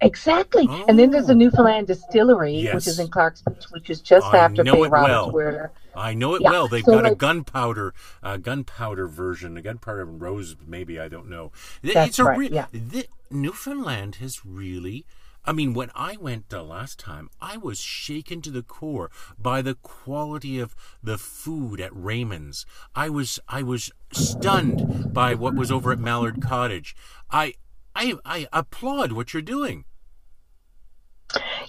Exactly, 0.02 0.68
and 0.88 0.98
then 0.98 1.12
there's 1.12 1.30
Oh. 1.30 1.34
a 1.34 1.36
Newfoundland 1.36 1.88
Distillery, 1.88 2.56
Yes. 2.56 2.74
which 2.76 2.88
is 2.88 3.00
in 3.00 3.08
Clark's 3.10 3.42
Beach, 3.44 3.66
which 3.72 3.90
is 3.90 4.02
just 4.02 4.26
I 4.34 4.38
after 4.40 4.64
know 4.64 4.78
Bay 4.78 4.82
it 4.86 4.92
well. 4.92 5.32
Roberts. 5.32 5.76
I 5.96 6.14
know 6.14 6.36
it 6.36 6.42
Yeah, 6.42 6.50
well. 6.50 6.68
They've 6.68 6.84
so 6.84 6.94
got 6.94 7.06
a 7.06 7.14
gunpowder, 7.14 7.94
uh, 8.24 8.38
gunpowder 8.38 9.08
version, 9.08 9.58
a 9.58 9.62
gunpowder 9.62 10.06
rose, 10.06 10.56
maybe 10.66 11.00
I 11.00 11.08
don't 11.08 11.30
know. 11.30 11.52
That's 11.84 12.10
it's 12.10 12.20
a 12.20 12.24
right, 12.24 12.38
re- 12.38 12.50
yeah. 12.50 12.66
th- 12.72 13.10
Newfoundland 13.30 14.16
has 14.16 14.46
really. 14.46 15.06
I 15.44 15.54
mean, 15.54 15.74
when 15.74 15.90
I 15.96 16.18
went 16.18 16.50
the 16.50 16.62
last 16.64 17.00
time, 17.00 17.30
I 17.42 17.58
was 17.58 17.80
shaken 17.80 18.42
to 18.44 18.52
the 18.52 18.62
core 18.64 19.10
by 19.40 19.62
the 19.64 19.74
quality 19.76 20.60
of 20.60 20.76
the 21.04 21.18
food 21.18 21.82
at 21.82 21.96
Raymond's. 21.96 22.66
I 22.96 23.10
was 23.10 23.40
I 23.48 23.62
was 23.64 23.92
stunned 24.12 25.14
by 25.14 25.34
what 25.36 25.56
was 25.56 25.72
over 25.72 25.92
at 25.92 26.00
Mallard 26.00 26.42
Cottage. 26.42 26.96
I 27.32 27.56
I 27.96 28.16
I 28.26 28.48
applaud 28.54 29.12
what 29.14 29.34
you're 29.34 29.42
doing. 29.42 29.86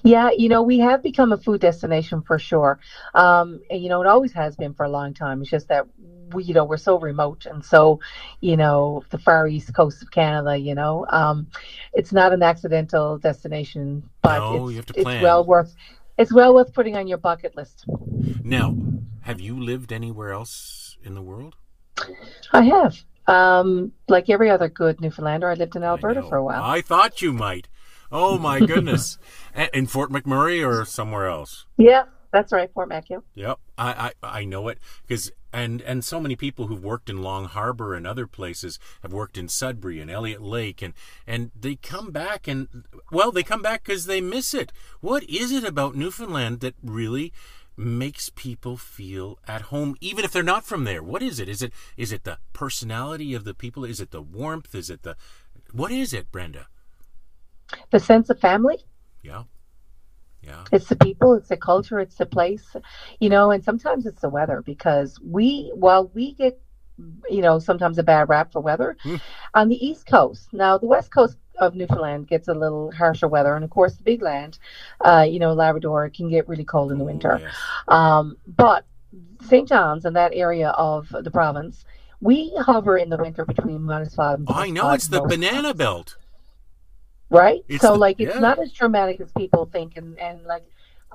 Yeah, 0.02 0.30
you 0.36 0.48
know, 0.48 0.62
we 0.62 0.78
have 0.80 1.02
become 1.02 1.32
a 1.32 1.38
food 1.38 1.60
destination 1.60 2.22
for 2.22 2.38
sure. 2.38 2.80
Um, 3.14 3.60
and, 3.70 3.82
you 3.82 3.88
know, 3.88 4.00
it 4.00 4.06
always 4.06 4.32
has 4.32 4.56
been 4.56 4.74
for 4.74 4.84
a 4.84 4.88
long 4.88 5.14
time. 5.14 5.40
It's 5.40 5.50
just 5.50 5.68
that 5.68 5.86
we, 6.32 6.44
you 6.44 6.54
know, 6.54 6.64
we're 6.64 6.76
so 6.76 6.98
remote 6.98 7.46
and 7.46 7.64
so, 7.64 8.00
you 8.40 8.56
know, 8.56 9.04
the 9.10 9.18
far 9.18 9.46
east 9.46 9.72
coast 9.74 10.02
of 10.02 10.10
Canada, 10.10 10.56
you 10.56 10.74
know, 10.74 11.06
um, 11.10 11.46
it's 11.92 12.12
not 12.12 12.32
an 12.32 12.42
accidental 12.42 13.18
destination, 13.18 14.08
but 14.22 14.38
No, 14.38 14.54
it's, 14.54 14.70
you 14.70 14.76
have 14.76 14.86
to 14.86 15.00
it's 15.00 15.22
well 15.22 15.44
worth, 15.44 15.74
it's 16.18 16.32
well 16.32 16.54
worth 16.54 16.72
putting 16.72 16.96
on 16.96 17.06
your 17.06 17.18
bucket 17.18 17.56
list. 17.56 17.84
Now, 18.42 18.76
have 19.22 19.40
you 19.40 19.62
lived 19.62 19.92
anywhere 19.92 20.32
else 20.32 20.96
in 21.04 21.14
the 21.14 21.22
world? 21.22 21.56
I 22.52 22.62
have. 22.62 22.96
Um, 23.28 23.92
like 24.08 24.28
every 24.28 24.50
other 24.50 24.68
good 24.68 25.00
Newfoundlander, 25.00 25.48
I 25.48 25.54
lived 25.54 25.76
in 25.76 25.84
Alberta 25.84 26.22
for 26.22 26.36
a 26.36 26.44
while. 26.44 26.62
I 26.64 26.80
thought 26.80 27.22
you 27.22 27.32
might. 27.32 27.68
Oh 28.12 28.38
my 28.38 28.60
goodness! 28.66 29.18
In 29.72 29.86
Fort 29.86 30.10
McMurray 30.10 30.66
or 30.66 30.84
somewhere 30.84 31.26
else? 31.26 31.66
Yeah, 31.78 32.04
that's 32.32 32.52
right, 32.52 32.70
Fort 32.72 32.88
Mackinac. 32.88 33.22
Yep, 33.34 33.58
I 33.78 34.12
I, 34.22 34.40
I 34.40 34.44
know 34.44 34.68
it 34.68 34.78
because 35.06 35.32
and 35.52 35.82
and 35.82 36.04
so 36.04 36.20
many 36.20 36.34
people 36.36 36.66
who've 36.66 36.82
worked 36.82 37.10
in 37.10 37.22
Long 37.22 37.44
Harbor 37.44 37.94
and 37.94 38.06
other 38.06 38.26
places 38.26 38.78
have 39.02 39.12
worked 39.12 39.36
in 39.36 39.48
Sudbury 39.48 40.00
and 40.00 40.10
Elliott 40.10 40.42
Lake 40.42 40.82
and 40.82 40.94
and 41.26 41.50
they 41.58 41.76
come 41.76 42.10
back 42.10 42.48
and 42.48 42.84
well 43.10 43.30
they 43.30 43.42
come 43.42 43.62
back 43.62 43.84
because 43.84 44.06
they 44.06 44.20
miss 44.20 44.54
it. 44.54 44.72
What 45.00 45.24
is 45.24 45.52
it 45.52 45.64
about 45.64 45.94
Newfoundland 45.94 46.60
that 46.60 46.74
really 46.82 47.32
makes 47.76 48.30
people 48.30 48.76
feel 48.76 49.38
at 49.48 49.62
home 49.62 49.96
even 50.00 50.24
if 50.24 50.32
they're 50.32 50.42
not 50.42 50.64
from 50.64 50.84
there? 50.84 51.02
What 51.02 51.22
is 51.22 51.38
it? 51.38 51.48
Is 51.48 51.62
it 51.62 51.72
is 51.96 52.12
it 52.12 52.24
the 52.24 52.38
personality 52.52 53.34
of 53.34 53.44
the 53.44 53.54
people? 53.54 53.84
Is 53.84 54.00
it 54.00 54.10
the 54.10 54.22
warmth? 54.22 54.74
Is 54.74 54.88
it 54.88 55.02
the 55.02 55.16
what 55.72 55.90
is 55.90 56.12
it, 56.14 56.32
Brenda? 56.32 56.68
The 57.92 58.00
sense 58.00 58.30
of 58.30 58.40
family. 58.40 58.78
Yeah. 59.22 59.44
Yeah. 60.42 60.64
It's 60.72 60.88
the 60.88 60.96
people, 60.96 61.34
it's 61.34 61.48
the 61.50 61.56
culture, 61.56 62.00
it's 62.00 62.16
the 62.16 62.26
place, 62.26 62.74
you 63.20 63.28
know, 63.28 63.52
and 63.52 63.62
sometimes 63.62 64.06
it's 64.06 64.22
the 64.22 64.28
weather 64.28 64.60
because 64.60 65.20
we, 65.22 65.70
while 65.74 66.10
we 66.14 66.32
get, 66.34 66.58
you 67.30 67.42
know, 67.42 67.58
sometimes 67.60 67.98
a 67.98 68.02
bad 68.02 68.28
rap 68.28 68.50
for 68.52 68.60
weather 68.60 68.96
Hmm. 69.02 69.16
on 69.54 69.68
the 69.68 69.76
East 69.86 70.06
Coast. 70.06 70.52
Now, 70.52 70.78
the 70.78 70.86
West 70.86 71.12
Coast 71.12 71.36
of 71.58 71.74
Newfoundland 71.76 72.26
gets 72.26 72.48
a 72.48 72.54
little 72.54 72.90
harsher 72.92 73.28
weather, 73.28 73.54
and 73.54 73.64
of 73.64 73.70
course, 73.70 73.94
the 73.94 74.02
big 74.02 74.22
land, 74.22 74.58
uh, 75.02 75.24
you 75.28 75.38
know, 75.38 75.52
Labrador 75.52 76.08
can 76.10 76.28
get 76.28 76.48
really 76.48 76.64
cold 76.64 76.90
in 76.90 76.98
the 76.98 77.04
winter. 77.04 77.38
Yes. 77.40 77.54
Um, 77.88 78.36
but 78.46 78.84
St. 79.42 79.68
John's 79.68 80.04
and 80.04 80.16
that 80.16 80.32
area 80.34 80.70
of 80.70 81.08
the 81.20 81.30
province, 81.30 81.84
we 82.20 82.52
hover 82.58 82.96
in 82.96 83.10
the 83.10 83.16
winter 83.18 83.44
between 83.44 83.82
minus 83.82 84.14
five 84.14 84.38
and 84.38 84.48
Oh, 84.50 84.54
I 84.54 84.70
know 84.70 84.92
it's 84.92 85.08
the 85.08 85.20
banana 85.20 85.74
belt. 85.74 86.16
Right? 87.32 87.62
It's 87.68 87.82
so 87.82 87.92
the- 87.92 87.98
like 87.98 88.20
it's 88.20 88.34
yeah. 88.34 88.40
not 88.40 88.58
as 88.58 88.72
dramatic 88.72 89.20
as 89.20 89.32
people 89.32 89.66
think, 89.66 89.96
and 89.96 90.18
and 90.18 90.44
like 90.44 90.64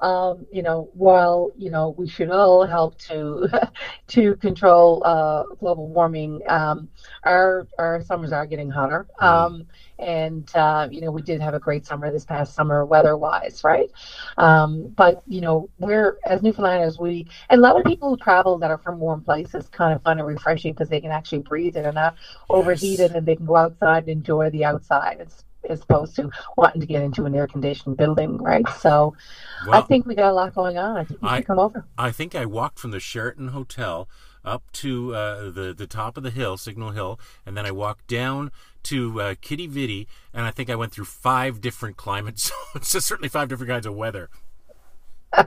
um, 0.01 0.45
you 0.51 0.61
know, 0.61 0.89
while 0.93 1.51
you 1.57 1.71
know 1.71 1.95
we 1.97 2.07
should 2.07 2.29
all 2.29 2.65
help 2.65 2.97
to 2.99 3.47
to 4.07 4.35
control 4.35 5.01
uh, 5.05 5.43
global 5.59 5.87
warming, 5.87 6.41
um, 6.47 6.89
our 7.23 7.67
our 7.77 8.01
summers 8.03 8.31
are 8.31 8.45
getting 8.45 8.69
hotter. 8.69 9.07
Mm-hmm. 9.19 9.25
Um, 9.25 9.67
and 9.99 10.55
uh, 10.55 10.87
you 10.91 11.01
know 11.01 11.11
we 11.11 11.21
did 11.21 11.41
have 11.41 11.53
a 11.53 11.59
great 11.59 11.85
summer 11.85 12.11
this 12.11 12.25
past 12.25 12.53
summer 12.53 12.85
weather-wise, 12.85 13.63
right? 13.63 13.89
Um, 14.37 14.89
but 14.89 15.23
you 15.27 15.41
know 15.41 15.69
we're 15.79 16.17
as 16.25 16.41
Newfoundlanders, 16.41 16.99
we 16.99 17.27
and 17.49 17.59
a 17.59 17.61
lot 17.61 17.77
of 17.77 17.85
people 17.85 18.09
who 18.09 18.17
travel 18.17 18.57
that 18.59 18.69
are 18.69 18.77
from 18.77 18.99
warm 18.99 19.23
places 19.23 19.67
kind 19.69 19.95
of 19.95 20.03
fun 20.03 20.19
and 20.19 20.27
refreshing 20.27 20.73
because 20.73 20.89
they 20.89 21.01
can 21.01 21.11
actually 21.11 21.39
breathe 21.39 21.75
and 21.75 21.87
are 21.87 21.93
not 21.93 22.15
overheated 22.49 23.11
and 23.13 23.25
they 23.25 23.35
can 23.35 23.45
go 23.45 23.55
outside 23.55 24.03
and 24.03 24.09
enjoy 24.09 24.49
the 24.51 24.63
outside 24.63 25.21
as, 25.21 25.43
as 25.69 25.81
opposed 25.81 26.15
to 26.17 26.29
wanting 26.55 26.81
to 26.81 26.87
get 26.87 27.01
into 27.01 27.25
an 27.25 27.35
air 27.35 27.47
conditioned 27.47 27.97
building, 27.97 28.37
right? 28.37 28.67
So 28.79 29.15
I 29.71 29.81
think 29.81 30.05
we 30.05 30.15
got 30.15 30.31
a 30.31 30.33
lot 30.33 30.53
going 30.55 30.77
on. 30.77 30.97
I 30.97 31.03
think 31.03 31.21
you 31.21 31.27
I- 31.27 31.37
should 31.37 31.47
come 31.47 31.59
over. 31.59 31.85
I 31.97 32.11
think 32.11 32.35
I 32.35 32.45
walked 32.45 32.79
from 32.79 32.91
the 32.91 32.99
Sheraton 32.99 33.49
Hotel 33.49 34.07
up 34.45 34.63
to 34.71 35.13
uh, 35.13 35.51
the 35.51 35.73
the 35.77 35.87
top 35.87 36.15
of 36.17 36.23
the 36.23 36.29
hill, 36.29 36.55
Signal 36.57 36.91
Hill, 36.91 37.19
and 37.45 37.57
then 37.57 37.65
I 37.65 37.71
walked 37.71 38.07
down 38.07 38.51
to 38.83 39.19
uh, 39.21 39.35
Quidi 39.35 39.67
Vidi, 39.67 40.07
and 40.33 40.45
I 40.45 40.51
think 40.51 40.69
I 40.69 40.75
went 40.75 40.93
through 40.93 41.05
five 41.05 41.59
different 41.59 41.97
climate 41.97 42.39
zones. 42.73 42.87
so 42.87 42.99
certainly 42.99 43.27
five 43.29 43.49
different 43.49 43.69
kinds 43.69 43.85
of 43.85 43.95
weather. 43.95 44.29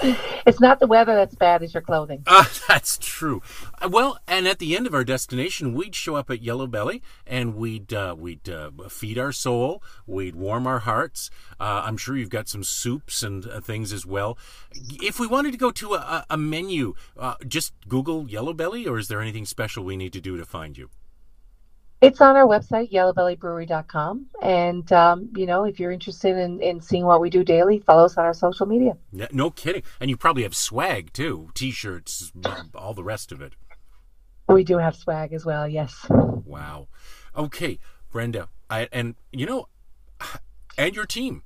It's 0.00 0.60
not 0.60 0.80
the 0.80 0.86
weather 0.86 1.14
that's 1.14 1.34
bad, 1.34 1.62
it's 1.62 1.74
your 1.74 1.82
clothing. 1.82 2.22
Uh, 2.26 2.44
that's 2.68 2.98
true. 2.98 3.42
Uh, 3.80 3.88
well, 3.90 4.18
and 4.26 4.46
at 4.46 4.58
the 4.58 4.76
end 4.76 4.86
of 4.86 4.94
our 4.94 5.04
destination, 5.04 5.74
we'd 5.74 5.94
show 5.94 6.14
up 6.14 6.30
at 6.30 6.42
Yellow 6.42 6.66
Belly, 6.66 7.02
and 7.26 7.54
we'd 7.54 7.92
uh, 7.92 8.14
we'd 8.18 8.48
uh, 8.48 8.70
feed 8.88 9.18
our 9.18 9.32
soul, 9.32 9.82
we'd 10.06 10.36
warm 10.36 10.66
our 10.66 10.80
hearts. 10.80 11.30
Uh, 11.58 11.82
I'm 11.84 11.96
sure 11.96 12.16
you've 12.16 12.30
got 12.30 12.48
some 12.48 12.62
soups 12.62 13.22
and 13.22 13.46
uh, 13.46 13.60
things 13.60 13.92
as 13.92 14.06
well. 14.06 14.38
If 14.72 15.18
we 15.18 15.26
wanted 15.26 15.52
to 15.52 15.58
go 15.58 15.70
to 15.72 15.94
a, 15.94 16.26
a 16.30 16.36
menu, 16.36 16.94
just 17.46 17.72
Google 17.88 18.28
Yellow 18.28 18.52
Belly, 18.52 18.86
or 18.86 18.98
is 18.98 19.08
there 19.08 19.20
anything 19.20 19.46
special 19.46 19.84
we 19.84 19.96
need 19.96 20.12
to 20.12 20.20
do 20.20 20.36
to 20.36 20.44
find 20.44 20.76
you? 20.76 20.90
It's 22.02 22.20
on 22.20 22.36
our 22.36 22.46
website, 22.46 22.92
yellowbellybrewery.com. 22.92 24.26
And, 24.42 24.92
um, 24.92 25.30
you 25.34 25.46
know, 25.46 25.64
if 25.64 25.80
you're 25.80 25.90
interested 25.90 26.36
in, 26.36 26.60
in 26.60 26.80
seeing 26.80 27.06
what 27.06 27.20
we 27.20 27.30
do 27.30 27.42
daily, 27.42 27.78
follow 27.78 28.04
us 28.04 28.18
on 28.18 28.24
our 28.24 28.34
social 28.34 28.66
media. 28.66 28.96
No, 29.12 29.26
no 29.32 29.50
kidding. 29.50 29.82
And 29.98 30.10
you 30.10 30.16
probably 30.16 30.42
have 30.42 30.54
swag 30.54 31.12
too, 31.12 31.50
T-shirts, 31.54 32.32
all 32.74 32.92
the 32.92 33.04
rest 33.04 33.32
of 33.32 33.40
it. 33.40 33.54
We 34.48 34.62
do 34.62 34.78
have 34.78 34.94
swag 34.94 35.32
as 35.32 35.44
well, 35.44 35.66
yes. 35.66 36.06
Wow. 36.10 36.88
Okay, 37.36 37.78
Brenda, 38.12 38.48
I, 38.70 38.88
and 38.92 39.16
you 39.32 39.46
know, 39.46 39.68
and 40.78 40.94
your 40.94 41.06
team, 41.06 41.42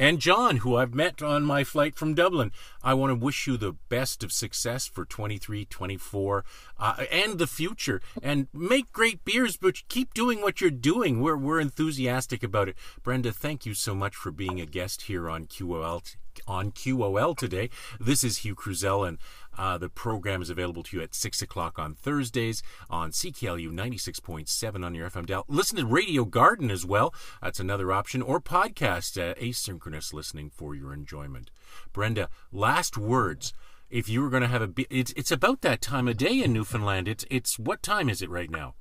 and 0.00 0.18
John, 0.18 0.56
who 0.58 0.76
I've 0.76 0.94
met 0.94 1.20
on 1.20 1.44
my 1.44 1.62
flight 1.62 1.94
from 1.94 2.14
Dublin. 2.14 2.52
I 2.82 2.94
want 2.94 3.10
to 3.10 3.14
wish 3.14 3.46
you 3.46 3.58
the 3.58 3.74
best 3.90 4.24
of 4.24 4.32
success 4.32 4.86
for 4.86 5.04
23, 5.04 5.66
24, 5.66 6.44
uh, 6.78 7.04
and 7.12 7.38
the 7.38 7.46
future. 7.46 8.00
And 8.22 8.48
make 8.54 8.92
great 8.92 9.26
beers, 9.26 9.58
but 9.58 9.86
keep 9.88 10.14
doing 10.14 10.40
what 10.40 10.62
you're 10.62 10.70
doing. 10.70 11.20
We're 11.20 11.36
we're 11.36 11.60
enthusiastic 11.60 12.42
about 12.42 12.70
it. 12.70 12.76
Brenda, 13.02 13.30
thank 13.30 13.66
you 13.66 13.74
so 13.74 13.94
much 13.94 14.16
for 14.16 14.30
being 14.30 14.58
a 14.58 14.64
guest 14.64 15.02
here 15.02 15.28
on 15.28 15.44
QOL 15.44 16.02
on 16.46 16.72
QOL 16.72 17.36
today. 17.36 17.70
This 17.98 18.24
is 18.24 18.38
Hugh 18.38 18.54
Kruzel, 18.54 19.06
and 19.06 19.18
uh, 19.58 19.78
the 19.78 19.88
program 19.88 20.42
is 20.42 20.50
available 20.50 20.82
to 20.84 20.96
you 20.96 21.02
at 21.02 21.14
6 21.14 21.42
o'clock 21.42 21.78
on 21.78 21.94
Thursdays 21.94 22.62
on 22.88 23.10
CKLU 23.10 23.70
96.7 23.70 24.84
on 24.84 24.94
your 24.94 25.10
FM 25.10 25.26
dial. 25.26 25.44
Listen 25.48 25.78
to 25.78 25.86
Radio 25.86 26.24
Garden 26.24 26.70
as 26.70 26.86
well. 26.86 27.14
That's 27.42 27.60
another 27.60 27.92
option. 27.92 28.22
Or 28.22 28.40
podcast, 28.40 29.20
uh, 29.20 29.34
asynchronous 29.34 30.12
listening 30.12 30.50
for 30.50 30.74
your 30.74 30.92
enjoyment. 30.92 31.50
Brenda, 31.92 32.28
last 32.52 32.96
words. 32.96 33.52
If 33.90 34.08
you 34.08 34.22
were 34.22 34.30
going 34.30 34.42
to 34.42 34.48
have 34.48 34.62
a, 34.62 34.68
be- 34.68 34.86
it's 34.88 35.12
it's 35.16 35.32
about 35.32 35.62
that 35.62 35.80
time 35.80 36.06
of 36.06 36.16
day 36.16 36.40
in 36.42 36.52
Newfoundland. 36.52 37.08
It's 37.08 37.24
it's 37.28 37.58
what 37.58 37.82
time 37.82 38.08
is 38.08 38.22
it 38.22 38.30
right 38.30 38.48
now? 38.48 38.74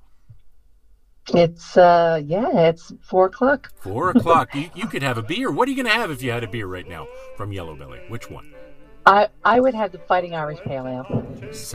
It's, 1.33 1.77
uh, 1.77 2.21
yeah, 2.25 2.69
it's 2.69 2.91
four 3.01 3.25
o'clock. 3.27 3.71
Four 3.77 4.11
o'clock. 4.11 4.53
you, 4.55 4.69
you 4.75 4.87
could 4.87 5.03
have 5.03 5.17
a 5.17 5.23
beer. 5.23 5.51
What 5.51 5.67
are 5.67 5.71
you 5.71 5.77
going 5.81 5.93
to 5.93 5.99
have 5.99 6.11
if 6.11 6.21
you 6.21 6.31
had 6.31 6.43
a 6.43 6.47
beer 6.47 6.67
right 6.67 6.87
now 6.87 7.07
from 7.37 7.51
Yellow 7.51 7.75
Belly? 7.75 8.01
Which 8.07 8.29
one? 8.29 8.53
I, 9.05 9.27
I 9.43 9.59
would 9.59 9.73
have 9.73 9.91
the 9.91 9.97
Fighting 9.97 10.35
Irish 10.35 10.59
Pale 10.59 10.87
Ale. 10.87 11.25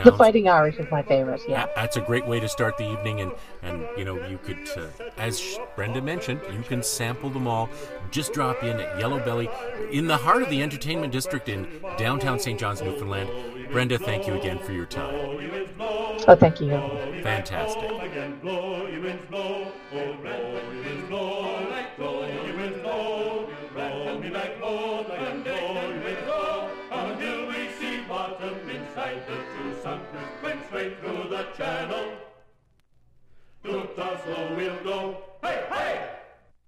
The 0.05 0.15
Fighting 0.17 0.49
Irish 0.49 0.77
is 0.77 0.87
my 0.91 1.03
favorite, 1.03 1.41
yeah. 1.49 1.67
That's 1.75 1.97
a 1.97 2.01
great 2.01 2.27
way 2.27 2.39
to 2.39 2.49
start 2.49 2.77
the 2.77 2.89
evening, 2.89 3.21
and 3.23 3.33
and 3.63 3.85
you 3.97 4.05
know 4.05 4.25
you 4.29 4.39
could, 4.39 4.69
uh, 4.77 4.87
as 5.19 5.59
Brenda 5.75 6.01
mentioned, 6.01 6.41
you 6.53 6.63
can 6.63 6.83
sample 6.83 7.31
them 7.31 7.49
all. 7.49 7.69
Just 8.13 8.35
drop 8.35 8.63
in 8.63 8.79
at 8.79 9.01
Yellow 9.01 9.19
Belly, 9.19 9.49
in 9.91 10.07
the 10.07 10.17
heart 10.17 10.43
of 10.43 10.51
the 10.51 10.63
entertainment 10.63 11.13
district 11.13 11.49
in 11.49 11.67
downtown 11.97 12.39
St. 12.39 12.61
John's, 12.61 12.83
Newfoundland. 12.83 13.29
Brenda, 13.71 13.99
thank 13.99 14.27
you 14.27 14.35
again 14.35 14.59
for 14.59 14.73
your 14.73 14.87
time. 14.87 15.15
Oh, 16.27 16.37
thank 16.37 16.61
you. 16.61 16.71
Fantastic. 17.23 17.91
through 31.01 31.29
the 31.29 31.45
channel. 31.57 32.15
To 33.65 33.89
Tussle 33.97 34.57
we'll 34.57 34.83
go. 34.83 35.17
Hey, 35.43 35.65
hey! 35.71 36.24